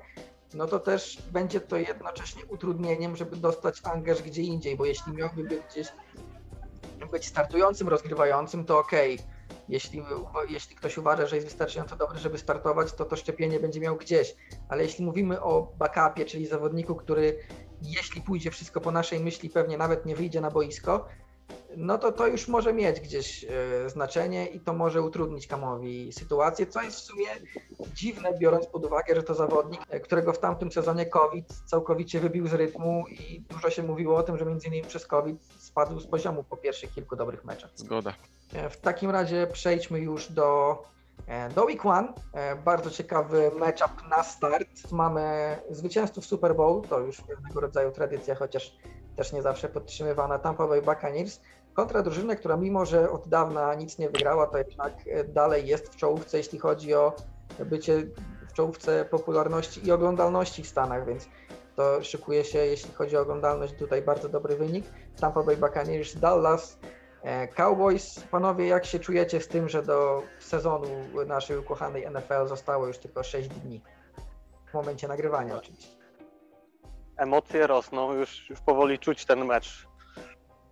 no 0.54 0.68
to 0.68 0.80
też 0.80 1.22
będzie 1.32 1.62
to 1.62 1.78
jednocześnie 1.78 2.46
utrudnieniem, 2.46 3.16
żeby 3.16 3.36
dostać 3.36 3.82
angaż 3.84 4.22
gdzie 4.22 4.42
indziej, 4.42 4.78
bo 4.78 4.86
jeśli 4.86 5.14
miałby 5.14 5.44
być 5.44 5.60
gdzieś 5.72 5.88
być 7.12 7.28
startującym, 7.28 7.88
rozgrywającym, 7.90 8.66
to. 8.66 8.80
Okay. 8.80 9.18
Jeśli, 9.70 10.04
jeśli 10.50 10.76
ktoś 10.76 10.98
uważa, 10.98 11.28
że 11.28 11.36
jest 11.36 11.48
wystarczająco 11.48 11.96
dobry, 11.96 12.20
żeby 12.20 12.38
startować, 12.38 12.94
to 12.94 13.06
to 13.06 13.16
szczepienie 13.16 13.60
będzie 13.60 13.80
miał 13.80 13.96
gdzieś. 13.96 14.36
Ale 14.70 14.84
jeśli 14.84 15.06
mówimy 15.06 15.42
o 15.42 15.74
backupie, 15.78 16.26
czyli 16.26 16.48
zawodniku, 16.48 16.96
który 16.96 17.40
jeśli 17.82 18.22
pójdzie 18.22 18.52
wszystko 18.52 18.82
po 18.82 18.92
naszej 18.92 19.20
myśli, 19.20 19.50
pewnie 19.50 19.78
nawet 19.78 20.06
nie 20.06 20.16
wyjdzie 20.16 20.42
na 20.42 20.52
boisko, 20.52 21.08
no 21.80 21.98
to 21.98 22.12
to 22.12 22.28
już 22.28 22.48
może 22.48 22.74
mieć 22.74 23.00
gdzieś 23.00 23.44
e, 23.44 23.89
znaczenie 23.89 24.48
i 24.48 24.60
to 24.60 24.74
może 24.74 25.02
utrudnić 25.02 25.48
Kamowi 25.48 26.13
sytuację, 26.13 26.68
co 26.68 26.82
jest 26.82 26.98
w 26.98 27.04
sumie 27.04 27.26
dziwne, 27.94 28.38
biorąc 28.39 28.68
pod 28.68 28.86
uwagę, 28.86 29.15
że 29.15 29.24
to 29.24 29.36
zawodnik, 29.36 29.82
e, 29.89 30.00
którego 30.00 30.34
w 30.34 30.39
tamtym 30.39 30.72
sezonie 30.72 31.06
COVID 31.06 31.48
całkowicie 31.65 32.20
wybił 32.20 32.48
z 32.48 32.54
rytmu 32.54 33.06
i 33.08 33.42
dużo 33.50 33.70
się 33.70 33.84
mówiło 33.84 34.18
o 34.18 34.24
tym, 34.24 34.38
że 34.38 34.46
między 34.46 34.68
innymi 34.68 34.88
przez 34.88 35.08
COVID 35.08 35.38
spadł 35.58 36.00
z 36.00 36.08
poziomu 36.08 36.44
po 36.44 36.58
pierwszych 36.58 36.94
kilku 36.94 37.15
dobrych 37.15 37.46
meczach. 37.46 37.70
Zgoda. 37.76 38.13
E, 38.54 38.70
W 38.70 38.78
takim 38.78 39.10
razie 39.10 39.48
przejdźmy 39.54 40.00
już 40.00 40.32
do, 40.32 40.82
do 41.56 41.63
Week 41.63 41.86
One. 41.86 42.13
Bardzo 42.65 42.92
ciekawy 42.92 43.52
matchup 43.60 44.10
na 44.10 44.24
start. 44.24 44.92
Mamy 44.92 45.56
zwycięzców 45.70 46.26
Super 46.26 46.56
Bowl, 46.56 46.82
to 46.89 47.00
już 47.00 47.22
pewnego 47.22 47.60
rodzaju 47.60 47.92
tradycja, 47.92 48.36
chociaż 48.36 48.78
też 49.20 49.34
nie 49.34 49.42
zawsze 49.42 49.70
podtrzymywana 49.70 50.39
Tampa 50.39 50.68
Bay 50.68 50.82
Buccaneers, 50.82 51.39
kontra 51.80 52.04
drużynę, 52.04 52.36
która 52.36 52.58
mimo, 52.58 52.86
że 52.86 53.12
od 53.12 53.28
dawna 53.28 53.74
nic 53.74 53.98
nie 53.98 54.10
wygrała, 54.10 54.48
to 54.48 54.58
jednak 54.58 54.94
e, 55.08 55.24
dalej 55.24 55.68
jest 55.68 55.94
w 55.94 55.96
czołówce, 55.96 56.38
jeśli 56.38 56.60
chodzi 56.60 56.94
o 56.94 57.13
bycie 57.65 58.04
w 58.50 58.54
czołówce 58.54 59.06
popularności 59.06 59.88
i 59.88 59.92
oglądalności 59.92 60.63
w 60.63 60.68
Stanach, 60.68 61.06
więc 61.06 61.30
to 61.76 62.04
szykuje 62.04 62.44
się, 62.44 62.60
jeśli 62.60 62.94
chodzi 62.94 63.18
o 63.18 63.22
oglądalność, 63.22 63.74
tutaj 63.74 64.02
bardzo 64.02 64.30
dobry 64.30 64.56
wynik. 64.56 64.86
Tampa 65.20 65.44
Bay 65.44 65.58
Buccaneers, 65.58 66.15
Dallas, 66.15 66.78
E, 67.24 67.48
Cowboys, 67.48 68.20
panowie, 68.32 68.68
jak 68.68 68.86
się 68.86 69.00
czujecie 69.00 69.42
z 69.42 69.48
tym, 69.48 69.70
że 69.70 69.84
do 69.84 70.24
sezonu 70.39 70.88
naszej 71.28 71.58
ukochanej 71.58 72.06
NFL 72.12 72.48
zostało 72.48 72.88
już 72.88 72.98
tylko 72.98 73.24
6 73.24 73.50
dni? 73.50 73.82
W 74.65 74.74
momencie 74.74 75.08
nagrywania 75.08 75.58
oczywiście. 75.58 75.98
Emocje 77.18 77.68
rosną, 77.68 78.13
już, 78.13 78.50
już 78.50 78.60
powoli 78.60 79.00
czuć 79.00 79.26
ten 79.26 79.46
mecz. 79.46 79.88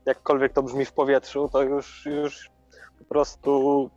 Jakkolwiek 0.07 0.53
to 0.53 0.63
brzmi 0.63 0.85
w 0.85 0.91
powietrzu, 0.91 1.49
to 1.53 1.63
już, 1.63 2.05
już 2.05 2.49
po 2.99 3.05
prostu 3.05 3.89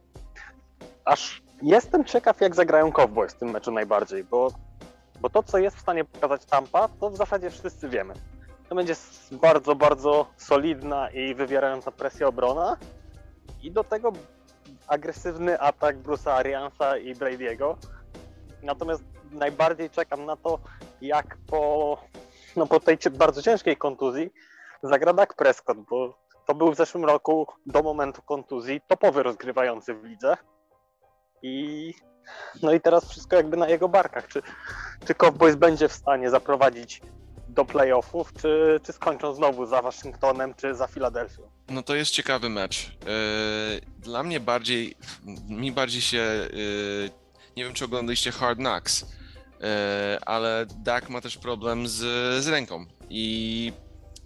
aż 1.05 1.43
jestem 1.63 2.05
ciekaw, 2.05 2.41
jak 2.41 2.55
zagrają 2.55 2.93
Cowboys 2.93 3.35
w 3.35 3.39
tym 3.39 3.51
meczu 3.51 3.73
najbardziej, 3.73 4.25
bo, 4.25 4.49
bo 5.21 5.31
to, 5.31 5.43
co 5.43 5.59
jest 5.59 5.77
w 5.77 5.81
stanie 5.81 6.05
pokazać 6.05 6.45
Tampa, 6.45 6.89
to 6.89 7.11
w 7.11 7.17
zasadzie 7.17 7.51
wszyscy 7.51 7.89
wiemy. 7.89 8.15
To 8.69 8.75
będzie 8.75 8.95
bardzo, 9.33 9.75
bardzo 9.75 10.27
solidna 10.37 11.11
i 11.11 11.35
wywierająca 11.35 11.91
presję 11.91 12.29
obrona 12.29 12.77
i 13.63 13.71
do 13.71 13.85
tego 13.85 14.13
agresywny 14.87 15.61
atak 15.61 15.99
Bruce'a 15.99 16.31
Ariansa 16.31 16.99
i 16.99 17.15
Brady'ego. 17.15 17.77
Natomiast 18.63 19.03
najbardziej 19.33 19.91
czekam 19.91 20.27
na 20.27 20.37
to, 20.37 20.59
jak 21.01 21.37
po, 21.47 21.99
no 22.57 22.67
po 22.67 22.81
tej 22.81 22.99
bardzo 23.11 23.43
ciężkiej 23.43 23.77
kontuzji 23.77 24.31
zagra 24.83 25.13
Dak 25.13 25.35
Prescott, 25.35 25.79
bo 25.91 26.19
to 26.47 26.55
był 26.55 26.73
w 26.73 26.77
zeszłym 26.77 27.05
roku 27.05 27.47
do 27.67 27.83
momentu 27.83 28.23
kontuzji 28.23 28.81
topowy 28.89 29.23
rozgrywający 29.23 29.95
w 29.95 30.05
lidze. 30.05 30.37
I 31.43 31.95
no 32.63 32.73
i 32.73 32.81
teraz 32.81 33.09
wszystko 33.09 33.37
jakby 33.37 33.57
na 33.57 33.69
jego 33.69 33.89
barkach. 33.89 34.29
Czy, 34.29 34.43
czy 35.07 35.15
Cowboys 35.15 35.57
będzie 35.57 35.89
w 35.89 35.93
stanie 35.93 36.31
zaprowadzić 36.31 37.03
do 37.49 37.65
playoffów, 37.65 38.33
czy, 38.41 38.81
czy 38.83 38.93
skończą 38.93 39.35
znowu 39.35 39.67
za 39.67 39.83
Waszyngtonem, 39.83 40.55
czy 40.55 40.75
za 40.75 40.87
Filadelfią? 40.87 41.43
No 41.69 41.83
to 41.83 41.95
jest 41.95 42.11
ciekawy 42.11 42.49
mecz. 42.49 42.87
Yy, 42.87 43.81
Dla 43.99 44.23
mnie 44.23 44.41
bardziej, 44.41 44.97
mi 45.49 45.73
bardziej 45.73 46.03
się, 46.03 46.49
yy, 46.53 47.11
nie 47.57 47.65
wiem 47.65 47.73
czy 47.73 47.85
oglądaliście 47.85 48.33
Hard 48.33 48.59
Knocks, 48.59 49.01
yy, 49.01 49.67
ale 50.27 50.67
Dak 50.79 51.09
ma 51.11 51.21
też 51.21 51.39
problem 51.39 51.89
z, 51.89 51.97
z 52.45 52.49
ręką 52.49 52.87
i, 53.11 53.73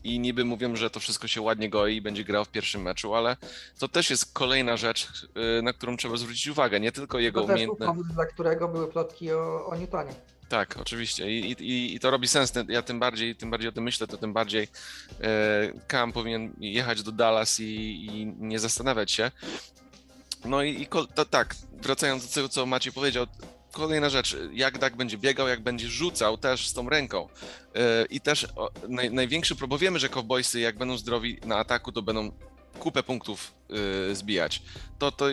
i 0.05 0.21
niby 0.21 0.45
mówią, 0.45 0.77
że 0.77 0.91
to 0.91 1.01
wszystko 1.01 1.29
się 1.29 1.41
ładnie 1.41 1.71
goi 1.71 1.97
i 1.97 2.03
będzie 2.03 2.25
grał 2.25 2.45
w 2.45 2.49
pierwszym 2.49 2.83
meczu, 2.83 3.15
ale 3.15 3.37
to 3.79 3.89
też 3.89 4.11
jest 4.11 4.33
kolejna 4.33 4.77
rzecz, 4.77 5.29
yy, 5.35 5.63
na 5.63 5.73
którą 5.73 5.97
trzeba 5.97 6.17
zwrócić 6.17 6.47
uwagę, 6.47 6.81
nie 6.81 6.93
tylko 6.93 7.19
jego 7.19 7.41
To 7.41 7.53
umiejętne... 7.53 7.87
powód, 7.87 8.07
dla 8.07 8.27
którego 8.27 8.69
były 8.69 8.89
plotki 8.89 9.33
o, 9.33 9.67
o 9.67 9.77
Newtonie. 9.77 10.15
Tak, 10.49 10.77
oczywiście. 10.81 11.31
I, 11.31 11.53
i, 11.53 11.95
I 11.95 12.01
to 12.01 12.11
robi 12.11 12.29
sens. 12.29 12.53
Ja 12.69 12.83
tym 12.83 13.01
bardziej, 13.01 13.37
tym 13.37 13.51
bardziej 13.51 13.69
o 13.69 13.73
tym 13.73 13.85
myślę, 13.85 14.07
to 14.07 14.17
tym 14.17 14.33
bardziej 14.33 14.69
e, 15.21 15.73
Cam 15.89 16.13
powinien 16.13 16.53
jechać 16.61 17.03
do 17.03 17.13
Dallas 17.13 17.61
i, 17.61 17.65
i 18.07 18.27
nie 18.27 18.59
zastanawiać 18.59 19.11
się. 19.11 19.31
No 20.45 20.63
i, 20.63 20.83
i 20.83 20.87
to, 21.15 21.25
tak, 21.25 21.55
wracając 21.73 22.27
do 22.27 22.35
tego, 22.35 22.49
co 22.49 22.67
Maciej 22.67 22.93
powiedział, 22.93 23.27
kolejna 23.75 24.11
rzecz, 24.11 24.37
jak 24.53 24.79
Dak 24.79 24.97
będzie 24.97 25.19
biegał, 25.19 25.49
jak 25.49 25.61
będzie 25.61 25.89
rzucał 25.89 26.39
też 26.39 26.69
z 26.69 26.73
tą 26.73 26.89
ręką. 26.89 27.29
E, 27.75 28.05
I 28.11 28.21
też 28.21 28.47
naj, 28.89 29.11
największy 29.11 29.57
problem, 29.57 29.81
wiemy, 29.81 29.99
że 29.99 30.09
cowboysy 30.09 30.61
jak 30.61 30.79
będą 30.79 30.97
zdrowi 30.97 31.39
na 31.45 31.57
ataku, 31.57 31.93
to 31.93 32.03
będą 32.03 32.33
kupę 32.79 33.03
punktów 33.03 33.55
e, 34.11 34.15
zbijać. 34.15 34.63
To, 34.99 35.13
to 35.13 35.27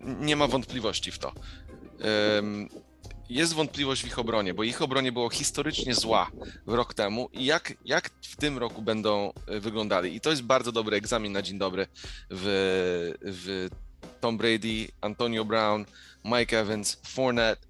nie 0.00 0.36
ma 0.36 0.46
wątpliwości 0.46 1.12
w 1.12 1.18
to. 1.18 1.32
Jest 3.28 3.54
wątpliwość 3.54 4.02
w 4.02 4.06
ich 4.06 4.18
obronie, 4.18 4.54
bo 4.54 4.64
ich 4.64 4.82
obronie 4.82 5.12
było 5.12 5.30
historycznie 5.30 5.94
zła 5.94 6.30
rok 6.66 6.94
temu 6.94 7.28
i 7.32 7.44
jak, 7.44 7.74
jak 7.84 8.10
w 8.22 8.36
tym 8.36 8.58
roku 8.58 8.82
będą 8.82 9.32
e, 9.46 9.60
wyglądali. 9.60 10.16
I 10.16 10.20
to 10.20 10.30
jest 10.30 10.42
bardzo 10.42 10.72
dobry 10.72 10.96
egzamin 10.96 11.32
na 11.32 11.42
dzień 11.42 11.58
dobry 11.58 11.86
w, 12.30 13.14
w 13.20 13.68
Tom 14.20 14.38
Brady, 14.38 14.88
Antonio 15.00 15.44
Brown, 15.44 15.84
Mike 16.36 16.60
Evans, 16.60 16.98
Fournette, 17.06 17.66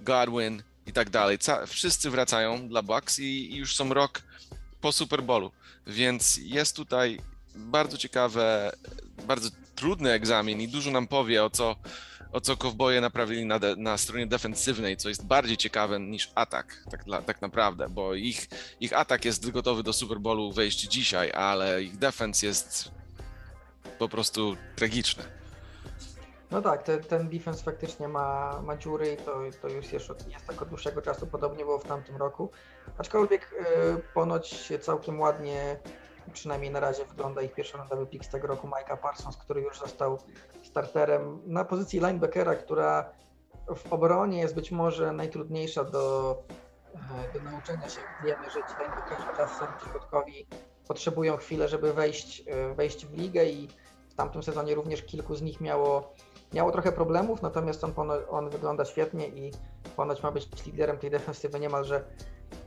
Godwin 0.00 0.62
i 0.86 0.92
tak 0.92 1.10
dalej. 1.10 1.38
Ca- 1.38 1.66
wszyscy 1.66 2.10
wracają 2.10 2.68
dla 2.68 2.82
Bucks 2.82 3.18
i, 3.18 3.52
i 3.52 3.56
już 3.56 3.76
są 3.76 3.94
rok 3.94 4.22
po 4.80 4.92
Super 4.92 5.22
Bowlu, 5.22 5.52
więc 5.86 6.36
jest 6.42 6.76
tutaj 6.76 7.20
bardzo 7.54 7.98
ciekawe, 7.98 8.72
bardzo 9.26 9.50
trudny 9.74 10.12
egzamin 10.12 10.60
i 10.60 10.68
dużo 10.68 10.90
nam 10.90 11.06
powie 11.06 11.44
o 11.44 11.50
co, 11.50 11.76
o 12.32 12.40
co 12.40 12.56
kowboje 12.56 13.00
naprawili 13.00 13.46
na, 13.46 13.60
na 13.76 13.98
stronie 13.98 14.26
defensywnej, 14.26 14.96
co 14.96 15.08
jest 15.08 15.26
bardziej 15.26 15.56
ciekawe 15.56 16.00
niż 16.00 16.30
atak, 16.34 16.84
tak, 16.90 17.04
dla, 17.04 17.22
tak 17.22 17.42
naprawdę, 17.42 17.88
bo 17.88 18.14
ich, 18.14 18.48
ich 18.80 18.92
atak 18.92 19.24
jest 19.24 19.50
gotowy 19.50 19.82
do 19.82 19.92
Super 19.92 20.20
Bowlu 20.20 20.52
wejść 20.52 20.80
dzisiaj, 20.80 21.32
ale 21.32 21.82
ich 21.82 21.98
defens 21.98 22.42
jest 22.42 22.90
po 23.98 24.08
prostu 24.08 24.56
tragiczny. 24.76 25.39
No 26.50 26.62
tak, 26.62 26.82
te, 26.82 26.98
ten 26.98 27.28
defense 27.28 27.64
faktycznie 27.64 28.08
ma, 28.08 28.60
ma 28.62 28.76
dziury 28.76 29.12
i 29.12 29.16
to, 29.16 29.40
to 29.62 29.68
już 29.68 29.92
jest, 29.92 30.08
jest 30.28 30.46
tak 30.46 30.62
od 30.62 30.68
dłuższego 30.68 31.02
czasu, 31.02 31.26
podobnie 31.26 31.64
było 31.64 31.78
w 31.78 31.84
tamtym 31.84 32.16
roku. 32.16 32.50
Aczkolwiek 32.98 33.52
y, 33.52 34.14
ponoć 34.14 34.72
całkiem 34.80 35.20
ładnie, 35.20 35.76
przynajmniej 36.32 36.70
na 36.70 36.80
razie 36.80 37.04
wygląda 37.04 37.42
ich 37.42 37.54
pierwszorandowy 37.54 38.06
pick 38.06 38.24
z 38.24 38.28
tego 38.28 38.46
roku, 38.46 38.66
Micah 38.66 39.00
Parsons, 39.00 39.36
który 39.36 39.60
już 39.60 39.78
został 39.78 40.18
starterem 40.62 41.40
na 41.46 41.64
pozycji 41.64 42.00
linebackera, 42.00 42.54
która 42.54 43.12
w 43.76 43.92
obronie 43.92 44.38
jest 44.38 44.54
być 44.54 44.70
może 44.70 45.12
najtrudniejsza 45.12 45.84
do, 45.84 46.36
do 47.34 47.40
nauczenia 47.50 47.88
się. 47.88 48.00
Wiemy, 48.24 48.50
że 48.50 48.60
ci 48.60 48.74
linebackerzy 48.80 49.36
czasem 49.36 49.68
środkowi 49.90 50.46
potrzebują 50.88 51.36
chwilę, 51.36 51.68
żeby 51.68 51.92
wejść, 51.92 52.42
e, 52.46 52.74
wejść 52.74 53.06
w 53.06 53.18
ligę 53.18 53.44
i 53.44 53.68
w 54.08 54.14
tamtym 54.14 54.42
sezonie 54.42 54.74
również 54.74 55.02
kilku 55.02 55.34
z 55.34 55.42
nich 55.42 55.60
miało, 55.60 56.14
miało 56.52 56.72
trochę 56.72 56.92
problemów, 56.92 57.42
natomiast 57.42 57.84
on, 57.84 57.92
on 58.30 58.50
wygląda 58.50 58.84
świetnie 58.84 59.28
i 59.28 59.52
ponoć 59.96 60.22
ma 60.22 60.30
być 60.30 60.66
liderem 60.66 60.98
tej 60.98 61.10
defensywy 61.10 61.60
niemalże 61.60 62.04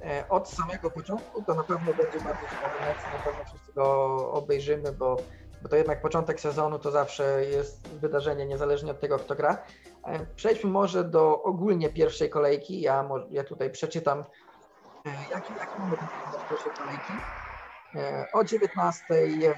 e, 0.02 0.30
od 0.30 0.50
samego 0.50 0.92
początku. 0.92 1.44
To 1.44 1.56
na 1.56 1.64
pewno 1.64 1.94
będzie 1.94 2.20
bardzo 2.20 2.48
ciekawy 2.48 2.80
na 3.14 3.20
pewno 3.20 3.46
wszyscy 3.46 3.74
go 3.74 4.16
obejrzymy, 4.32 4.92
bo, 4.92 5.18
bo 5.62 5.70
to 5.70 5.76
jednak 5.76 6.02
początek 6.02 6.40
sezonu 6.40 6.80
to 6.80 6.92
zawsze 6.92 7.46
jest 7.46 7.88
wydarzenie, 7.88 8.46
niezależnie 8.46 8.92
od 8.92 9.00
tego, 9.00 9.20
kto 9.20 9.36
gra. 9.36 9.64
E, 10.04 10.26
Przejdźmy 10.36 10.70
może 10.70 11.04
do 11.04 11.44
ogólnie 11.44 11.90
pierwszej 11.90 12.30
kolejki. 12.30 12.82
Ja, 12.82 13.10
ja 13.30 13.44
tutaj 13.44 13.70
przeczytam, 13.70 14.20
e, 15.06 15.10
jaki, 15.32 15.54
jaki 15.60 15.80
mamy 15.80 15.98
wyglądać 15.98 16.42
pierwszej 16.50 16.72
kolejki. 16.72 17.43
E, 17.96 18.28
O 18.34 18.44
19 18.44 19.04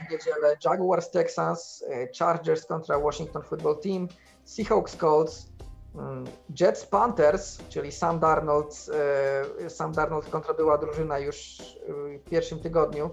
w 0.08 0.12
niedzielę 0.12 0.58
Jaguars 0.65 1.12
Texans, 1.12 1.84
e, 1.89 2.08
Chargers 2.19 2.65
kontra 2.65 3.00
Washington 3.00 3.43
Football 3.43 3.80
Team, 3.80 4.08
Seahawks 4.45 4.95
Colts, 4.95 5.48
mm, 5.95 6.26
Jets 6.60 6.86
Panthers, 6.86 7.58
czyli 7.69 7.91
Sam 7.91 8.19
Darnold, 8.19 8.86
e, 9.65 9.69
Sam 9.69 9.91
Darnold 9.91 10.30
kontra 10.30 10.54
była 10.54 10.78
drużyna 10.78 11.19
już 11.19 11.58
w 12.26 12.30
pierwszym 12.30 12.60
tygodniu, 12.60 13.10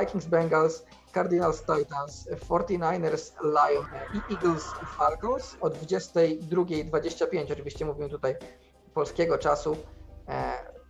Vikings 0.00 0.26
Bengals, 0.26 0.84
Cardinals 1.14 1.60
Titans, 1.60 2.28
49ers 2.48 3.32
Lions 3.42 3.86
i 4.14 4.34
Eagles 4.34 4.64
Falcons. 4.98 5.56
O 5.60 5.70
22.25, 5.70 7.52
oczywiście 7.52 7.84
mówimy 7.84 8.08
tutaj 8.08 8.36
polskiego 8.94 9.38
czasu, 9.38 9.76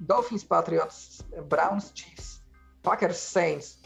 Dolphins 0.01 0.45
Patriots, 0.45 1.25
Browns 1.49 1.93
Chiefs, 1.95 2.40
Packers 2.83 3.29
Saints, 3.29 3.79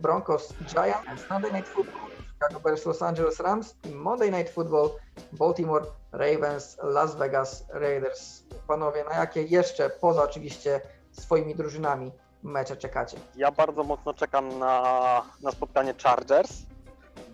Broncos 0.00 0.54
Giants, 0.66 1.26
Sunday 1.28 1.52
Night 1.52 1.68
Football, 1.68 2.10
Chicago 2.32 2.60
Bears 2.60 2.86
Los 2.86 3.02
Angeles 3.02 3.40
Rams 3.40 3.76
i 3.84 3.88
Monday 3.88 4.30
Night 4.30 4.50
Football, 4.50 4.90
Baltimore 5.32 5.86
Ravens, 6.12 6.78
Las 6.82 7.16
Vegas 7.16 7.64
Raiders. 7.68 8.44
Panowie, 8.66 9.04
na 9.04 9.16
jakie 9.16 9.42
jeszcze, 9.42 9.90
poza 9.90 10.22
oczywiście 10.22 10.80
swoimi 11.12 11.54
drużynami, 11.54 12.12
mecze 12.42 12.76
czekacie? 12.76 13.16
Ja 13.36 13.50
bardzo 13.52 13.82
mocno 13.82 14.14
czekam 14.14 14.58
na, 14.58 15.22
na 15.42 15.50
spotkanie 15.50 15.94
Chargers, 16.02 16.62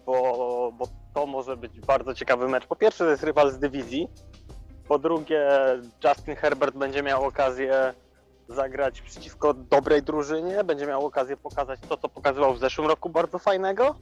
bo, 0.06 0.72
bo 0.78 0.86
to 1.14 1.26
może 1.26 1.56
być 1.56 1.80
bardzo 1.80 2.14
ciekawy 2.14 2.48
mecz. 2.48 2.66
Po 2.66 2.76
pierwsze, 2.76 3.04
to 3.04 3.10
jest 3.10 3.22
rywal 3.22 3.50
z 3.50 3.58
dywizji. 3.58 4.08
Po 4.88 4.98
drugie, 4.98 5.48
Justin 6.04 6.36
Herbert 6.36 6.76
będzie 6.76 7.02
miał 7.02 7.24
okazję 7.24 7.94
zagrać 8.52 9.02
przeciwko 9.02 9.54
dobrej 9.54 10.02
drużynie, 10.02 10.64
będzie 10.64 10.86
miał 10.86 11.06
okazję 11.06 11.36
pokazać 11.36 11.80
to, 11.88 11.96
co 11.96 12.08
pokazywał 12.08 12.54
w 12.54 12.58
zeszłym 12.58 12.86
roku 12.86 13.10
bardzo 13.10 13.38
fajnego 13.38 13.94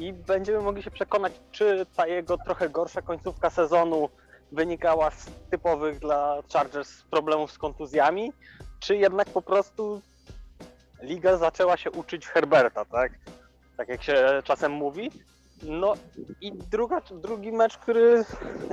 i 0.00 0.12
będziemy 0.12 0.60
mogli 0.60 0.82
się 0.82 0.90
przekonać, 0.90 1.32
czy 1.52 1.86
ta 1.96 2.06
jego 2.06 2.38
trochę 2.38 2.68
gorsza 2.68 3.02
końcówka 3.02 3.50
sezonu 3.50 4.08
wynikała 4.52 5.10
z 5.10 5.26
typowych 5.50 5.98
dla 5.98 6.42
Chargers 6.52 7.02
problemów 7.02 7.52
z 7.52 7.58
kontuzjami, 7.58 8.32
czy 8.80 8.96
jednak 8.96 9.28
po 9.28 9.42
prostu 9.42 10.02
liga 11.02 11.36
zaczęła 11.36 11.76
się 11.76 11.90
uczyć 11.90 12.26
Herberta, 12.26 12.84
tak? 12.84 13.12
Tak 13.76 13.88
jak 13.88 14.02
się 14.02 14.42
czasem 14.44 14.72
mówi. 14.72 15.10
No 15.62 15.94
i 16.40 16.52
druga, 16.52 17.00
drugi 17.10 17.52
mecz, 17.52 17.78
który, 17.78 18.24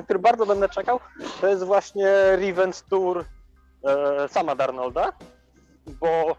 który 0.04 0.20
bardzo 0.20 0.46
będę 0.46 0.70
czekał, 0.70 1.00
to 1.42 1.48
jest 1.48 1.64
właśnie 1.64 2.08
Revenge 2.36 2.82
Tour 2.90 3.26
sama 4.28 4.56
Darnolda, 4.56 5.14
bo 5.88 6.36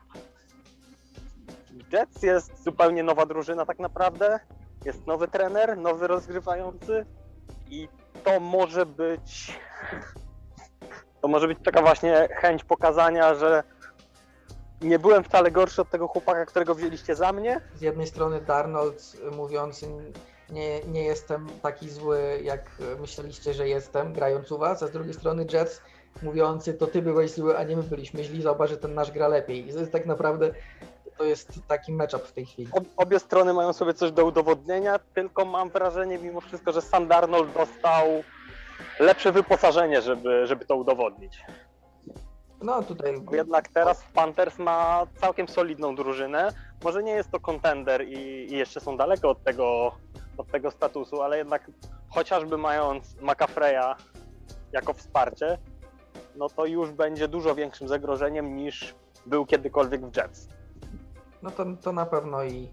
Jets 1.93 2.23
jest 2.23 2.65
zupełnie 2.65 3.03
nowa 3.03 3.27
drużyna 3.27 3.67
tak 3.67 3.79
naprawdę, 3.79 4.41
jest 4.85 5.07
nowy 5.07 5.29
trener, 5.29 5.79
nowy 5.79 6.07
rozgrywający 6.07 7.07
i 7.71 7.89
to 8.25 8.41
może 8.41 8.87
być 8.87 9.59
to 11.21 11.29
może 11.29 11.49
być 11.49 11.59
taka 11.65 11.83
właśnie 11.83 12.29
chęć 12.31 12.65
pokazania, 12.65 13.35
że 13.35 13.63
nie 14.81 14.99
byłem 14.99 15.25
wcale 15.25 15.51
gorszy 15.51 15.83
od 15.83 15.91
tego 15.91 16.09
chłopaka, 16.09 16.47
którego 16.47 16.75
wzięliście 16.75 17.15
za 17.15 17.33
mnie. 17.33 17.61
Z 17.75 17.81
jednej 17.81 18.07
strony 18.07 18.41
Darnold 18.41 19.17
mówiący 19.37 19.87
nie, 20.51 20.81
nie 20.85 21.05
jestem 21.05 21.47
taki 21.63 21.91
zły, 21.91 22.41
jak 22.43 22.71
myśleliście, 23.01 23.55
że 23.55 23.69
jestem, 23.69 24.13
grając 24.13 24.53
u 24.53 24.59
was, 24.59 24.83
a 24.83 24.87
z 24.87 24.91
drugiej 24.91 25.15
strony 25.15 25.47
Jets 25.53 25.81
mówiący 26.23 26.75
to 26.75 26.87
ty 26.87 27.03
byłeś 27.03 27.31
zły, 27.31 27.59
a 27.59 27.63
nie 27.63 27.77
my 27.77 27.83
byliśmy 27.83 28.25
źli, 28.25 28.43
zobacz, 28.43 28.71
że 28.71 28.77
ten 28.77 28.95
nasz 28.95 29.11
gra 29.11 29.29
lepiej. 29.29 29.69
I 29.69 29.73
to 29.73 29.79
jest 29.79 29.93
tak 29.93 30.07
naprawdę 30.07 30.51
to 31.17 31.25
jest 31.25 31.49
taki 31.69 31.93
matchup 31.93 32.23
w 32.23 32.33
tej 32.33 32.47
chwili. 32.47 32.69
Ob, 32.73 32.85
obie 32.97 33.19
strony 33.19 33.53
mają 33.53 33.73
sobie 33.73 33.95
coś 33.95 34.13
do 34.13 34.25
udowodnienia, 34.25 34.99
tylko 34.99 35.45
mam 35.45 35.71
wrażenie 35.71 36.19
mimo 36.19 36.41
wszystko, 36.41 36.73
że 36.73 36.83
Sam 36.83 37.09
Darnold 37.09 37.53
dostał 37.53 38.07
lepsze 39.01 39.33
wyposażenie, 39.33 40.03
żeby, 40.03 40.47
żeby 40.47 40.65
to 40.65 40.77
udowodnić. 40.77 41.41
No 42.63 42.83
tutaj. 42.83 43.15
Jednak 43.33 43.69
teraz 43.69 44.05
Panthers 44.15 44.59
ma 44.59 45.07
całkiem 45.21 45.49
solidną 45.49 45.97
drużynę. 45.97 46.53
Może 46.85 47.03
nie 47.03 47.13
jest 47.13 47.31
to 47.31 47.41
kontender 47.41 48.09
i, 48.09 48.53
i 48.53 48.57
jeszcze 48.57 48.81
są 48.81 48.97
daleko 48.97 49.31
od 49.31 49.45
tego, 49.45 49.93
od 50.37 50.49
tego 50.51 50.71
statusu, 50.71 51.23
ale 51.23 51.39
jednak 51.39 51.71
chociażby 52.09 52.59
mając 52.59 53.17
McAfreya 53.21 53.97
jako 54.73 54.95
wsparcie, 54.95 55.59
no 56.37 56.49
to 56.49 56.67
już 56.67 56.91
będzie 56.91 57.29
dużo 57.29 57.55
większym 57.55 57.89
zagrożeniem 57.89 58.57
niż 58.57 58.95
był 59.27 59.47
kiedykolwiek 59.47 60.07
w 60.07 60.17
Jets. 60.17 60.49
No 61.43 61.51
to, 61.51 61.65
to 61.83 61.93
na 61.93 62.07
pewno 62.07 62.45
i. 62.45 62.69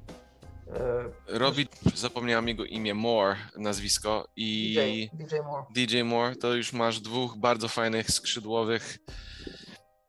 e, 1.27 1.37
Robi, 1.39 1.67
zapomniałem 1.95 2.47
jego 2.47 2.65
imię, 2.65 2.93
Moore, 2.93 3.35
nazwisko 3.57 4.27
i 4.35 4.75
DJ, 5.11 5.23
DJ 5.23 5.35
Moore. 5.45 5.65
DJ 5.75 6.01
Moore, 6.03 6.35
to 6.35 6.53
już 6.53 6.73
masz 6.73 6.99
dwóch 6.99 7.37
bardzo 7.37 7.67
fajnych 7.67 8.11
skrzydłowych. 8.11 8.97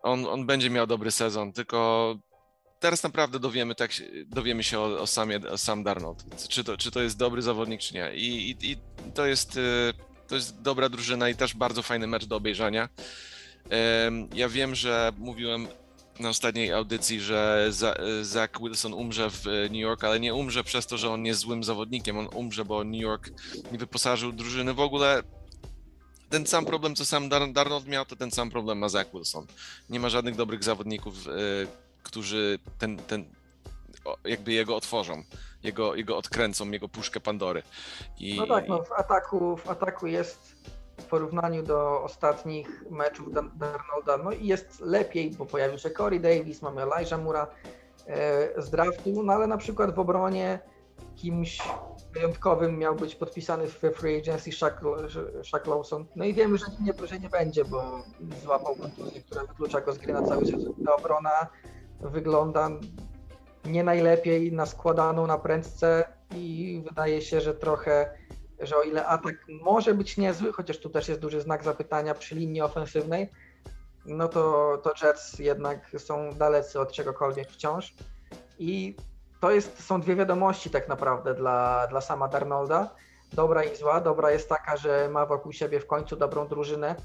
On, 0.02 0.26
on 0.26 0.46
będzie 0.46 0.70
miał 0.70 0.86
dobry 0.86 1.10
sezon, 1.10 1.52
tylko 1.52 2.14
teraz 2.82 3.02
naprawdę 3.02 3.38
dowiemy, 3.38 3.74
tak, 3.74 3.90
dowiemy 4.26 4.64
się 4.64 4.78
o, 4.80 5.00
o, 5.00 5.06
samie, 5.06 5.40
o 5.50 5.58
Sam 5.58 5.82
Darnold, 5.84 6.24
czy 6.48 6.64
to, 6.64 6.76
czy 6.76 6.90
to 6.90 7.02
jest 7.02 7.16
dobry 7.18 7.42
zawodnik, 7.42 7.80
czy 7.80 7.94
nie. 7.94 8.14
I, 8.14 8.50
i, 8.50 8.70
i 8.70 8.76
to, 9.14 9.26
jest, 9.26 9.56
y, 9.56 9.92
to 10.28 10.34
jest 10.34 10.60
dobra 10.62 10.88
drużyna 10.88 11.28
i 11.28 11.34
też 11.34 11.54
bardzo 11.54 11.82
fajny 11.82 12.06
mecz 12.06 12.24
do 12.24 12.36
obejrzenia. 12.36 12.88
Ja 14.34 14.48
wiem, 14.48 14.74
że 14.74 15.12
mówiłem 15.18 15.66
na 16.20 16.28
ostatniej 16.28 16.72
audycji, 16.72 17.20
że 17.20 17.66
Za- 17.70 17.96
Zach 18.22 18.50
Wilson 18.62 18.94
umrze 18.94 19.30
w 19.30 19.44
New 19.46 19.80
York, 19.80 20.04
ale 20.04 20.20
nie 20.20 20.34
umrze 20.34 20.64
przez 20.64 20.86
to, 20.86 20.98
że 20.98 21.10
on 21.10 21.26
jest 21.26 21.40
złym 21.40 21.64
zawodnikiem. 21.64 22.18
On 22.18 22.28
umrze, 22.34 22.64
bo 22.64 22.84
New 22.84 23.00
York 23.00 23.30
nie 23.72 23.78
wyposażył 23.78 24.32
drużyny. 24.32 24.74
W 24.74 24.80
ogóle 24.80 25.22
ten 26.28 26.46
sam 26.46 26.64
problem, 26.64 26.94
co 26.96 27.04
sam 27.04 27.28
Dar- 27.28 27.52
Darnold 27.52 27.86
miał, 27.86 28.04
to 28.04 28.16
ten 28.16 28.30
sam 28.30 28.50
problem 28.50 28.78
ma 28.78 28.88
Zach 28.88 29.06
Wilson. 29.14 29.46
Nie 29.90 30.00
ma 30.00 30.08
żadnych 30.08 30.36
dobrych 30.36 30.64
zawodników, 30.64 31.14
e, 31.28 31.30
którzy 32.02 32.58
ten, 32.78 32.96
ten 32.96 33.24
jakby 34.24 34.52
jego 34.52 34.76
otworzą, 34.76 35.22
jego, 35.62 35.94
jego 35.94 36.16
odkręcą, 36.16 36.70
jego 36.70 36.88
puszkę 36.88 37.20
Pandory. 37.20 37.62
I, 38.18 38.36
No 38.36 38.46
tak, 38.46 38.68
no 38.68 38.82
w 38.82 38.92
ataku, 38.92 39.56
w 39.56 39.70
ataku 39.70 40.06
jest 40.06 40.56
w 41.00 41.04
porównaniu 41.04 41.62
do 41.62 42.02
ostatnich 42.02 42.84
meczów 42.90 43.32
Darnolda, 43.32 44.16
no 44.24 44.32
i 44.32 44.46
jest 44.46 44.80
lepiej, 44.80 45.30
bo 45.30 45.46
pojawił 45.46 45.78
się 45.78 45.90
Corey 45.90 46.20
Davis, 46.20 46.62
mamy 46.62 46.82
Elijah 46.82 47.22
Mura 47.22 47.46
e, 48.06 48.62
z 48.62 48.70
draftu, 48.70 49.22
no 49.22 49.32
ale 49.32 49.46
na 49.46 49.56
przykład 49.56 49.94
w 49.94 49.98
obronie 49.98 50.58
kimś 51.16 51.58
wyjątkowym 52.12 52.78
miał 52.78 52.96
być 52.96 53.14
podpisany 53.14 53.68
w 53.68 53.80
free 53.80 54.18
agency 54.18 54.52
Shaq, 54.52 54.80
Shaq 55.42 55.66
Lawson. 55.66 56.06
No 56.16 56.24
i 56.24 56.34
wiemy, 56.34 56.58
że 56.58 56.66
nie, 56.80 57.06
że 57.06 57.18
nie 57.18 57.28
będzie, 57.28 57.64
bo 57.64 58.02
złapał 58.42 58.76
kontuzję, 58.76 59.22
która 59.22 59.44
wyklucza 59.44 59.80
go 59.80 59.92
z 59.92 59.98
gry 59.98 60.12
na 60.12 60.22
cały 60.22 60.46
sezon. 60.46 60.74
Ta 60.86 60.96
obrona 60.96 61.46
wygląda 62.02 62.70
nie 63.64 63.84
najlepiej 63.84 64.52
na 64.52 64.66
składaną 64.66 65.26
na 65.26 65.38
prędce 65.38 66.04
i 66.34 66.82
wydaje 66.88 67.22
się, 67.22 67.40
że 67.40 67.54
trochę, 67.54 68.18
że 68.60 68.76
o 68.76 68.82
ile 68.82 69.06
atak 69.06 69.34
może 69.48 69.94
być 69.94 70.16
niezły, 70.16 70.52
chociaż 70.52 70.78
tu 70.78 70.90
też 70.90 71.08
jest 71.08 71.20
duży 71.20 71.40
znak 71.40 71.64
zapytania 71.64 72.14
przy 72.14 72.34
linii 72.34 72.60
ofensywnej, 72.60 73.30
no 74.06 74.28
to, 74.28 74.78
to 74.82 74.92
Jets 75.02 75.38
jednak 75.38 75.90
są 75.98 76.32
dalecy 76.32 76.80
od 76.80 76.92
czegokolwiek 76.92 77.48
wciąż. 77.50 77.94
I 78.58 78.96
to 79.40 79.50
jest, 79.50 79.84
są 79.84 80.00
dwie 80.00 80.16
wiadomości 80.16 80.70
tak 80.70 80.88
naprawdę 80.88 81.34
dla, 81.34 81.86
dla 81.86 82.00
sama 82.00 82.28
Darnolda. 82.28 82.94
Dobra 83.32 83.64
i 83.64 83.76
zła. 83.76 84.00
Dobra 84.00 84.30
jest 84.30 84.48
taka, 84.48 84.76
że 84.76 85.08
ma 85.08 85.26
wokół 85.26 85.52
siebie 85.52 85.80
w 85.80 85.86
końcu 85.86 86.16
dobrą 86.16 86.48
drużynę, 86.48 86.96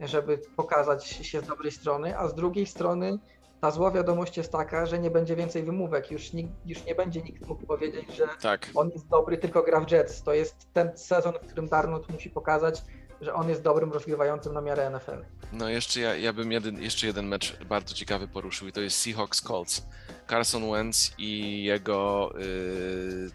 żeby 0.00 0.38
pokazać 0.56 1.06
się 1.06 1.40
z 1.40 1.46
dobrej 1.46 1.72
strony, 1.72 2.18
a 2.18 2.28
z 2.28 2.34
drugiej 2.34 2.66
strony 2.66 3.18
ta 3.60 3.70
zła 3.70 3.90
wiadomość 3.90 4.36
jest 4.36 4.52
taka, 4.52 4.86
że 4.86 4.98
nie 4.98 5.10
będzie 5.10 5.36
więcej 5.36 5.62
wymówek. 5.62 6.10
Już, 6.10 6.32
nikt, 6.32 6.50
już 6.66 6.84
nie 6.84 6.94
będzie 6.94 7.22
nikt 7.22 7.46
mógł 7.46 7.66
powiedzieć, 7.66 8.16
że 8.16 8.28
tak. 8.42 8.68
on 8.74 8.90
jest 8.90 9.08
dobry, 9.08 9.38
tylko 9.38 9.62
gra 9.62 9.80
w 9.80 9.90
Jets. 9.90 10.22
To 10.22 10.34
jest 10.34 10.72
ten 10.72 10.98
sezon, 10.98 11.32
w 11.32 11.46
którym 11.46 11.68
Darnold 11.68 12.10
musi 12.10 12.30
pokazać, 12.30 12.82
że 13.20 13.34
on 13.34 13.48
jest 13.48 13.62
dobrym 13.62 13.92
rozgrywającym 13.92 14.54
na 14.54 14.60
miarę 14.60 14.90
NFL. 14.90 15.24
No 15.52 15.68
jeszcze 15.68 16.00
ja, 16.00 16.16
ja 16.16 16.32
bym 16.32 16.52
jeden, 16.52 16.82
jeszcze 16.82 17.06
jeden 17.06 17.26
mecz 17.26 17.64
bardzo 17.64 17.94
ciekawy 17.94 18.28
poruszył 18.28 18.68
i 18.68 18.72
to 18.72 18.80
jest 18.80 18.98
Seahawks 18.98 19.40
Colts. 19.40 19.86
Carson 20.30 20.70
Wentz 20.70 21.14
i 21.18 21.64
jego 21.64 22.30
yy, 22.38 23.30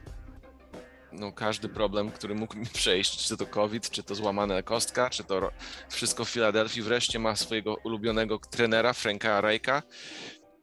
no 1.12 1.32
każdy 1.32 1.70
problem, 1.70 2.12
który 2.12 2.36
mógł 2.36 2.58
mi 2.58 2.66
przejść, 2.66 3.28
czy 3.28 3.38
to 3.38 3.46
COVID, 3.46 3.90
czy 3.90 4.04
to 4.04 4.16
złamana 4.16 4.64
kostka, 4.64 5.10
czy 5.10 5.24
to 5.24 5.52
wszystko 5.90 6.26
w 6.26 6.30
Filadelfii. 6.30 6.82
Wreszcie 6.82 7.20
ma 7.20 7.36
swojego 7.36 7.76
ulubionego 7.76 8.40
trenera, 8.40 8.94
Franka 8.94 9.42
Rajka. 9.42 9.84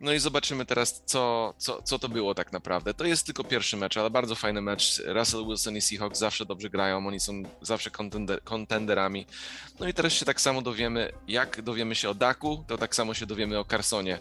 No 0.01 0.13
i 0.13 0.19
zobaczymy 0.19 0.67
teraz, 0.67 1.03
co, 1.05 1.55
co, 1.59 1.83
co 1.83 1.99
to 1.99 2.09
było 2.09 2.35
tak 2.35 2.53
naprawdę. 2.53 2.95
To 2.95 3.05
jest 3.05 3.27
tylko 3.27 3.45
pierwszy 3.45 3.77
mecz, 3.77 3.97
ale 3.97 4.11
bardzo 4.11 4.35
fajny 4.35 4.63
mecz. 4.63 5.03
Russell 5.07 5.47
Wilson 5.47 5.77
i 5.77 5.81
Seahawks 5.81 6.19
zawsze 6.19 6.47
dobrze 6.47 6.71
grają, 6.71 7.07
oni 7.07 7.21
są 7.21 7.43
zawsze 7.63 7.91
kontender, 7.91 8.43
kontenderami. 8.43 9.27
No 9.81 9.89
i 9.89 9.95
teraz 9.95 10.13
się 10.13 10.25
tak 10.25 10.41
samo 10.41 10.63
dowiemy, 10.63 11.13
jak 11.29 11.63
dowiemy 11.63 11.95
się 11.95 12.11
o 12.11 12.15
Daku, 12.15 12.65
to 12.67 12.79
tak 12.79 12.95
samo 12.95 13.15
się 13.15 13.27
dowiemy 13.27 13.59
o 13.59 13.65
Carsonie. 13.65 14.19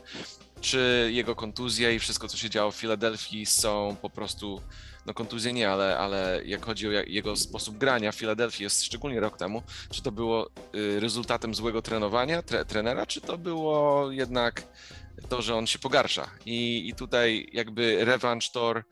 Czy 0.62 1.10
jego 1.14 1.36
kontuzja 1.36 1.92
i 1.92 2.00
wszystko, 2.00 2.28
co 2.28 2.38
się 2.38 2.50
działo 2.50 2.72
w 2.72 2.76
Filadelfii 2.76 3.46
są 3.46 3.98
po 4.02 4.10
prostu, 4.10 4.62
no 5.06 5.14
kontuzje 5.14 5.54
nie, 5.54 5.70
ale, 5.70 5.98
ale 5.98 6.42
jak 6.46 6.66
chodzi 6.66 6.88
o 6.88 6.92
jego 6.92 7.36
sposób 7.36 7.78
grania 7.78 8.12
w 8.12 8.16
Filadelfii, 8.16 8.64
jest 8.64 8.84
szczególnie 8.84 9.20
rok 9.20 9.38
temu, 9.38 9.64
czy 9.90 10.02
to 10.02 10.12
było 10.12 10.50
y, 10.76 11.00
rezultatem 11.00 11.56
złego 11.56 11.82
trenowania 11.82 12.42
tre, 12.42 12.66
trenera, 12.66 13.06
czy 13.06 13.22
to 13.22 13.38
było 13.38 14.12
jednak 14.12 14.64
to, 15.30 15.42
że 15.42 15.56
on 15.56 15.68
się 15.68 15.80
pogarsza. 15.80 16.30
I, 16.46 16.90
i 16.90 16.94
tutaj 16.94 17.50
jakby 17.54 18.06
rewanż 18.06 18.52
tor 18.52 18.84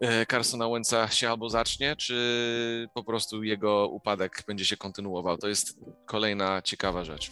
e, 0.00 0.26
Carsona 0.26 0.68
Wentza 0.68 1.08
się 1.08 1.30
albo 1.30 1.50
zacznie, 1.50 1.96
czy 1.96 2.88
po 2.94 3.04
prostu 3.04 3.42
jego 3.42 3.88
upadek 3.88 4.42
będzie 4.46 4.64
się 4.64 4.76
kontynuował. 4.76 5.38
To 5.38 5.48
jest 5.48 5.78
kolejna 6.06 6.62
ciekawa 6.62 7.04
rzecz. 7.04 7.30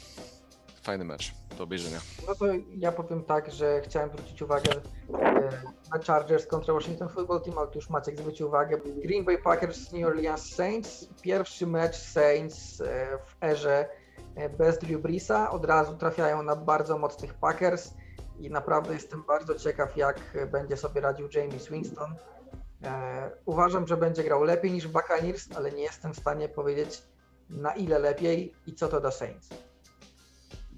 Fajny 0.83 1.05
mecz 1.05 1.33
do 1.59 1.65
obejrzenia. 1.65 2.01
No 2.27 2.35
to 2.35 2.45
ja 2.77 2.93
powiem 2.93 3.25
tak, 3.25 3.53
że 3.53 3.81
chciałem 3.85 4.11
zwrócić 4.11 4.43
uwagę 4.43 4.73
e, 4.73 5.63
na 5.93 6.03
Chargers 6.07 6.47
kontra 6.47 6.75
Washington 6.75 7.09
Football 7.09 7.43
Team, 7.43 7.59
ale 7.59 7.69
tu 7.69 7.79
już 7.79 7.91
Maciek 7.91 8.19
zwrócił 8.19 8.49
uwagę. 8.49 8.81
Green 8.97 9.25
Bay 9.25 9.39
Packers 9.39 9.93
New 9.93 10.07
Orleans 10.07 10.55
Saints. 10.55 11.09
Pierwszy 11.23 11.67
mecz 11.67 11.97
Saints 11.97 12.81
e, 12.81 13.19
w 13.27 13.45
erze 13.45 13.89
bez 14.59 14.79
Drew 14.79 15.01
Breesa. 15.01 15.51
Od 15.51 15.65
razu 15.65 15.97
trafiają 15.97 16.43
na 16.43 16.57
bardzo 16.57 16.99
mocnych 16.99 17.35
Packers 17.35 17.95
i 18.39 18.51
naprawdę 18.51 18.95
jestem 18.95 19.23
bardzo 19.23 19.55
ciekaw, 19.55 19.97
jak 19.97 20.21
będzie 20.53 20.77
sobie 20.77 21.01
radził 21.01 21.29
James 21.35 21.69
Winston. 21.69 22.15
E, 22.85 23.31
uważam, 23.45 23.87
że 23.87 23.97
będzie 23.97 24.25
grał 24.25 24.43
lepiej 24.43 24.73
niż 24.73 24.89
Buccaneers, 24.89 25.49
ale 25.57 25.73
nie 25.73 25.83
jestem 25.83 26.15
w 26.15 26.19
stanie 26.19 26.49
powiedzieć 26.49 27.03
na 27.51 27.75
ile 27.75 27.99
lepiej 27.99 28.55
i 28.67 28.75
co 28.75 28.89
to 28.89 29.01
da 29.01 29.11
Saints. 29.11 29.49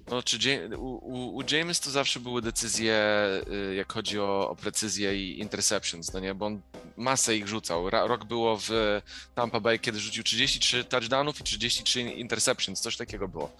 No, 0.09 0.23
czy 0.23 0.69
u, 0.77 1.37
u, 1.37 1.43
James 1.51 1.79
to 1.79 1.91
zawsze 1.91 2.19
były 2.19 2.41
decyzje, 2.41 2.95
y, 3.71 3.75
jak 3.75 3.93
chodzi 3.93 4.19
o, 4.19 4.49
o 4.49 4.55
precyzję 4.55 5.15
i 5.23 5.39
interceptions, 5.39 6.13
no 6.13 6.19
nie, 6.19 6.35
bo 6.35 6.45
on 6.45 6.61
masę 6.97 7.35
ich 7.35 7.47
rzucał. 7.47 7.89
Rok 7.89 8.25
było 8.25 8.57
w 8.61 9.01
Tampa 9.35 9.59
Bay, 9.59 9.79
kiedy 9.79 9.99
rzucił 9.99 10.23
33 10.23 10.83
touchdownów 10.83 11.39
i 11.39 11.43
33 11.43 12.01
interceptions, 12.01 12.81
coś 12.81 12.97
takiego 12.97 13.27
było. 13.27 13.51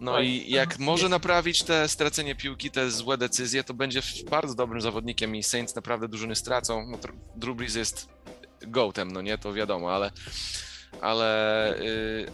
No 0.00 0.20
i 0.20 0.50
jak 0.50 0.78
może 0.78 1.08
naprawić 1.08 1.62
te 1.62 1.88
stracenie 1.88 2.34
piłki, 2.34 2.70
te 2.70 2.90
złe 2.90 3.18
decyzje, 3.18 3.64
to 3.64 3.74
będzie 3.74 4.02
bardzo 4.30 4.54
dobrym 4.54 4.80
zawodnikiem 4.80 5.36
i 5.36 5.42
Saints 5.42 5.74
naprawdę 5.74 6.08
dużo 6.08 6.26
nie 6.26 6.36
stracą. 6.36 6.86
No, 6.86 6.98
Drew 7.36 7.56
Brees 7.56 7.74
jest 7.74 8.08
goatem, 8.62 9.12
no 9.12 9.22
nie, 9.22 9.38
to 9.38 9.52
wiadomo, 9.52 9.92
ale 9.92 10.10
ale 11.00 11.80
y, 11.80 12.26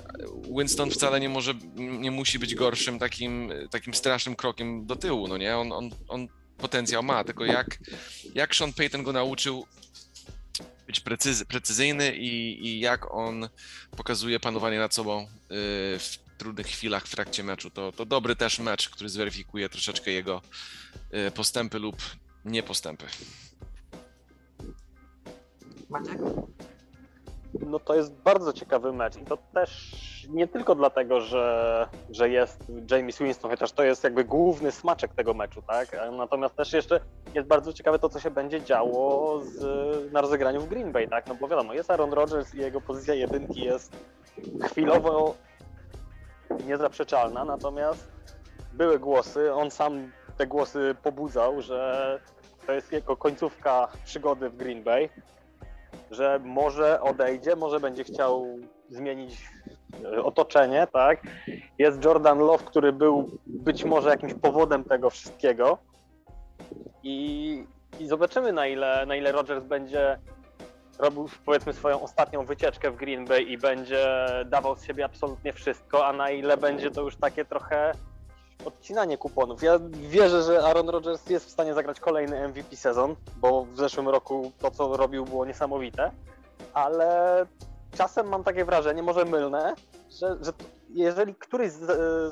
Winston 0.59 0.91
wcale 0.91 1.21
nie 1.21 1.29
może, 1.29 1.55
nie 1.77 2.11
musi 2.11 2.39
być 2.39 2.55
gorszym 2.55 2.99
takim, 2.99 3.53
takim 3.71 3.95
strasznym 3.95 4.37
krokiem 4.37 4.87
do 4.87 4.97
tyłu, 4.97 5.29
no 5.29 5.37
nie? 5.37 5.57
On, 5.57 5.73
on, 5.73 5.91
on 6.09 6.29
potencjał 6.59 7.03
ma, 7.03 7.25
tylko 7.25 7.45
jak, 7.45 7.79
jak 8.35 8.55
Sean 8.55 8.73
Payton 8.73 9.03
go 9.03 9.13
nauczył 9.13 9.67
być 10.87 11.01
precyzy, 11.01 11.47
precyzyjny 11.47 12.17
i, 12.17 12.67
i 12.67 12.81
jak 12.81 13.15
on 13.15 13.49
pokazuje 13.97 14.41
panowanie 14.41 14.79
nad 14.79 14.95
sobą 14.95 15.23
y, 15.23 15.29
w 15.99 16.19
trudnych 16.39 16.67
chwilach 16.67 17.07
w 17.07 17.11
trakcie 17.11 17.45
meczu, 17.45 17.71
to, 17.71 17.93
to 17.93 18.07
dobry 18.07 18.37
też 18.37 18.59
mecz, 18.59 18.89
który 18.89 19.09
zweryfikuje 19.09 19.69
troszeczkę 19.69 20.11
jego 20.11 20.43
y, 21.29 21.31
postępy 21.31 21.79
lub 21.79 21.97
niepostępy. 22.45 23.07
Maciek? 25.91 26.19
No 27.67 27.79
to 27.79 27.95
jest 27.95 28.15
bardzo 28.15 28.53
ciekawy 28.53 28.93
mecz 28.93 29.17
i 29.17 29.25
to 29.25 29.39
też 29.55 29.97
nie 30.31 30.49
tylko 30.49 30.75
dlatego, 30.75 31.21
że, 31.21 31.89
że 32.11 32.29
jest 32.29 32.73
James 32.91 33.19
Winston, 33.19 33.51
chociaż 33.51 33.73
to 33.73 33.85
jest 33.85 34.05
jakby 34.05 34.25
główny 34.25 34.73
smaczek 34.73 35.15
tego 35.15 35.35
meczu, 35.35 35.63
tak? 35.63 35.97
Natomiast 36.13 36.57
też 36.57 36.73
jeszcze 36.73 37.01
jest 37.35 37.49
bardzo 37.49 37.73
ciekawe 37.73 37.99
to, 37.99 38.09
co 38.09 38.21
się 38.21 38.31
będzie 38.31 38.63
działo 38.63 39.41
z, 39.45 40.13
na 40.13 40.21
rozegraniu 40.21 40.61
w 40.61 40.69
Green 40.69 40.93
Bay, 40.93 41.09
tak? 41.09 41.27
No 41.27 41.35
bo 41.35 41.49
wiadomo, 41.49 41.75
jest 41.75 41.91
Aaron 41.91 42.13
Rodgers 42.13 42.55
i 42.55 42.59
jego 42.59 42.81
pozycja 42.81 43.15
jedynki 43.15 43.61
jest 43.61 43.97
chwilowo 44.63 45.35
niezaprzeczalna, 46.67 47.45
natomiast 47.45 48.09
były 48.73 48.99
głosy, 48.99 49.55
on 49.55 49.71
sam 49.71 50.13
te 50.37 50.47
głosy 50.47 50.97
pobudzał, 51.03 51.63
że 51.63 52.21
to 52.67 52.73
jest 52.73 52.93
jego 52.93 53.17
końcówka 53.17 53.89
przygody 54.05 54.51
w 54.51 54.57
Green 54.57 54.83
Bay, 54.83 55.09
że 56.11 56.41
może 56.45 57.01
odejdzie, 57.01 57.57
może 57.57 57.81
będzie 57.81 58.05
chciał 58.05 58.47
zmienić 58.89 59.49
e, 60.05 60.23
otoczenie, 60.23 60.87
tak? 60.93 61.23
Jest 61.79 62.05
Jordan 62.05 62.39
Love, 62.39 62.65
który 62.65 62.93
był 62.93 63.31
być 63.47 63.85
może 63.85 64.11
jakimś 64.11 64.35
powodem 64.35 64.85
tego 64.85 65.11
wszystkiego 65.11 65.79
i, 67.03 67.65
i 68.01 68.07
zobaczymy 68.07 68.53
na 68.53 68.67
ile, 68.67 69.07
na 69.07 69.17
ile 69.17 69.33
Rodgers 69.33 69.65
będzie 69.65 70.19
robił 70.99 71.29
powiedzmy 71.45 71.73
swoją 71.73 72.03
ostatnią 72.03 72.45
wycieczkę 72.45 72.91
w 72.91 72.97
Green 72.97 73.25
Bay 73.25 73.43
i 73.43 73.59
będzie 73.59 74.27
dawał 74.47 74.77
z 74.77 74.85
siebie 74.85 75.05
absolutnie 75.05 75.53
wszystko, 75.53 76.07
a 76.07 76.13
na 76.13 76.31
ile 76.31 76.57
będzie 76.57 76.91
to 76.91 77.03
już 77.03 77.17
takie 77.17 77.45
trochę 77.45 77.93
odcinanie 78.65 79.19
kuponów. 79.19 79.63
Ja 79.63 79.79
wierzę, 79.91 80.43
że 80.43 80.65
Aaron 80.65 80.89
Rodgers 80.89 81.31
jest 81.31 81.47
w 81.47 81.51
stanie 81.51 81.75
zagrać 81.75 82.01
kolejny 82.01 82.49
MVP 82.49 82.77
sezon, 82.77 83.17
bo 83.37 83.65
w 83.65 83.77
zeszłym 83.77 84.09
roku 84.09 84.53
to, 84.59 84.71
co 84.71 84.97
robił, 84.97 85.25
było 85.25 85.47
niesamowite, 85.47 86.11
ale 86.75 87.47
czasem 87.97 88.29
mam 88.29 88.45
takie 88.45 88.65
wrażenie, 88.65 89.03
może 89.03 89.25
mylne, 89.25 89.75
że, 90.21 90.37
że 90.41 90.53
jeżeli 90.89 91.35
któryś 91.35 91.73
z, 91.73 91.87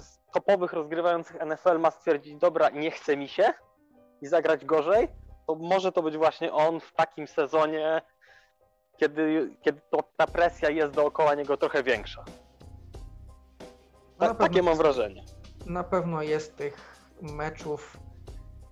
z 0.05 0.21
topowych 0.35 0.73
rozgrywających 0.73 1.37
NFL 1.47 1.79
ma 1.79 1.91
stwierdzić, 1.91 2.37
dobra, 2.37 2.71
nie 2.71 2.91
chce 2.91 3.17
mi 3.17 3.29
się 3.29 3.53
i 4.21 4.27
zagrać 4.27 4.65
gorzej, 4.65 5.09
to 5.47 5.55
może 5.55 5.93
to 5.93 6.03
być 6.03 6.17
właśnie 6.17 6.53
on 6.53 6.81
w 6.81 6.93
takim 6.93 7.27
sezonie, 7.27 8.03
kiedy, 8.97 9.57
kiedy 9.63 9.81
to, 9.91 9.99
ta 10.17 10.27
presja 10.27 10.71
jest 10.71 10.93
dookoła 10.93 11.35
niego 11.35 11.57
trochę 11.57 11.83
większa. 11.83 12.25
Ta, 14.19 14.35
takie 14.35 14.63
mam 14.63 14.77
wrażenie. 14.77 15.25
Na 15.66 15.85
pewno 15.85 16.22
jest 16.22 16.57
tych 16.57 16.77
meczów. 17.22 17.96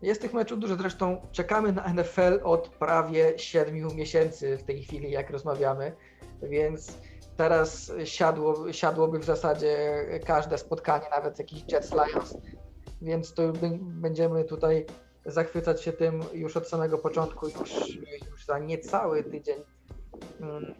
Jest 0.02 0.20
tych 0.20 0.32
meczów 0.32 0.58
dużo, 0.58 0.76
zresztą 0.76 1.26
czekamy 1.32 1.72
na 1.72 1.94
NFL 1.94 2.40
od 2.42 2.68
prawie 2.68 3.38
7 3.38 3.96
miesięcy 3.96 4.56
w 4.56 4.62
tej 4.62 4.82
chwili, 4.82 5.10
jak 5.10 5.30
rozmawiamy, 5.30 5.92
więc 6.42 6.98
teraz 7.36 7.92
siadło, 8.04 8.72
siadłoby 8.72 9.18
w 9.18 9.24
zasadzie 9.24 10.04
każde 10.26 10.58
spotkanie, 10.58 11.06
nawet 11.10 11.38
jakiś 11.38 11.64
Jets 11.72 11.92
Lions, 11.92 12.34
więc 13.02 13.34
to 13.34 13.42
będziemy 13.80 14.44
tutaj 14.44 14.86
zachwycać 15.26 15.82
się 15.82 15.92
tym 15.92 16.20
już 16.32 16.56
od 16.56 16.68
samego 16.68 16.98
początku, 16.98 17.48
już, 17.48 17.96
już 18.30 18.46
za 18.46 18.58
niecały 18.58 19.24
tydzień. 19.24 19.64
Mm, 20.40 20.74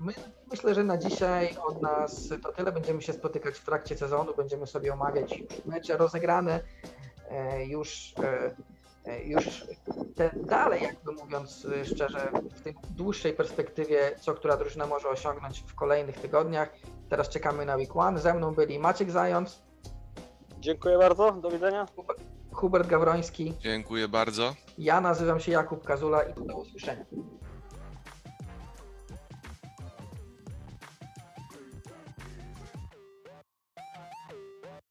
My, 0.00 0.12
myślę, 0.50 0.74
że 0.74 0.84
na 0.84 0.98
dzisiaj 0.98 1.56
od 1.66 1.82
nas 1.82 2.28
to 2.42 2.52
tyle. 2.52 2.72
Będziemy 2.72 3.02
się 3.02 3.12
spotykać 3.12 3.54
w 3.54 3.64
trakcie 3.64 3.96
sezonu, 3.96 4.34
będziemy 4.36 4.66
sobie 4.66 4.92
omawiać 4.92 5.38
już 5.38 5.64
mecze 5.66 5.96
rozegrane, 5.96 6.60
e, 7.30 7.64
już, 7.66 8.14
e, 8.22 8.54
e, 9.04 9.24
już 9.24 9.64
te 10.14 10.30
dalej, 10.36 10.82
jakby 10.82 11.12
mówiąc 11.12 11.66
szczerze, 11.84 12.28
w 12.54 12.60
tej 12.60 12.74
dłuższej 12.90 13.32
perspektywie, 13.32 14.16
co 14.20 14.34
która 14.34 14.56
drużyna 14.56 14.86
może 14.86 15.08
osiągnąć 15.08 15.64
w 15.66 15.74
kolejnych 15.74 16.20
tygodniach. 16.20 16.68
Teraz 17.08 17.28
czekamy 17.28 17.66
na 17.66 17.76
week 17.76 17.96
one. 17.96 18.18
Ze 18.20 18.34
mną 18.34 18.54
byli 18.54 18.78
Maciek 18.78 19.10
Zając, 19.10 19.62
Dziękuję 20.60 20.98
bardzo, 20.98 21.32
do 21.32 21.50
widzenia. 21.50 21.86
Hubert 22.52 22.88
Gawroński, 22.88 23.54
Dziękuję 23.60 24.08
bardzo. 24.08 24.54
ja 24.78 25.00
nazywam 25.00 25.40
się 25.40 25.52
Jakub 25.52 25.84
Kazula 25.84 26.22
i 26.22 26.34
do 26.34 26.56
usłyszenia. 26.56 27.04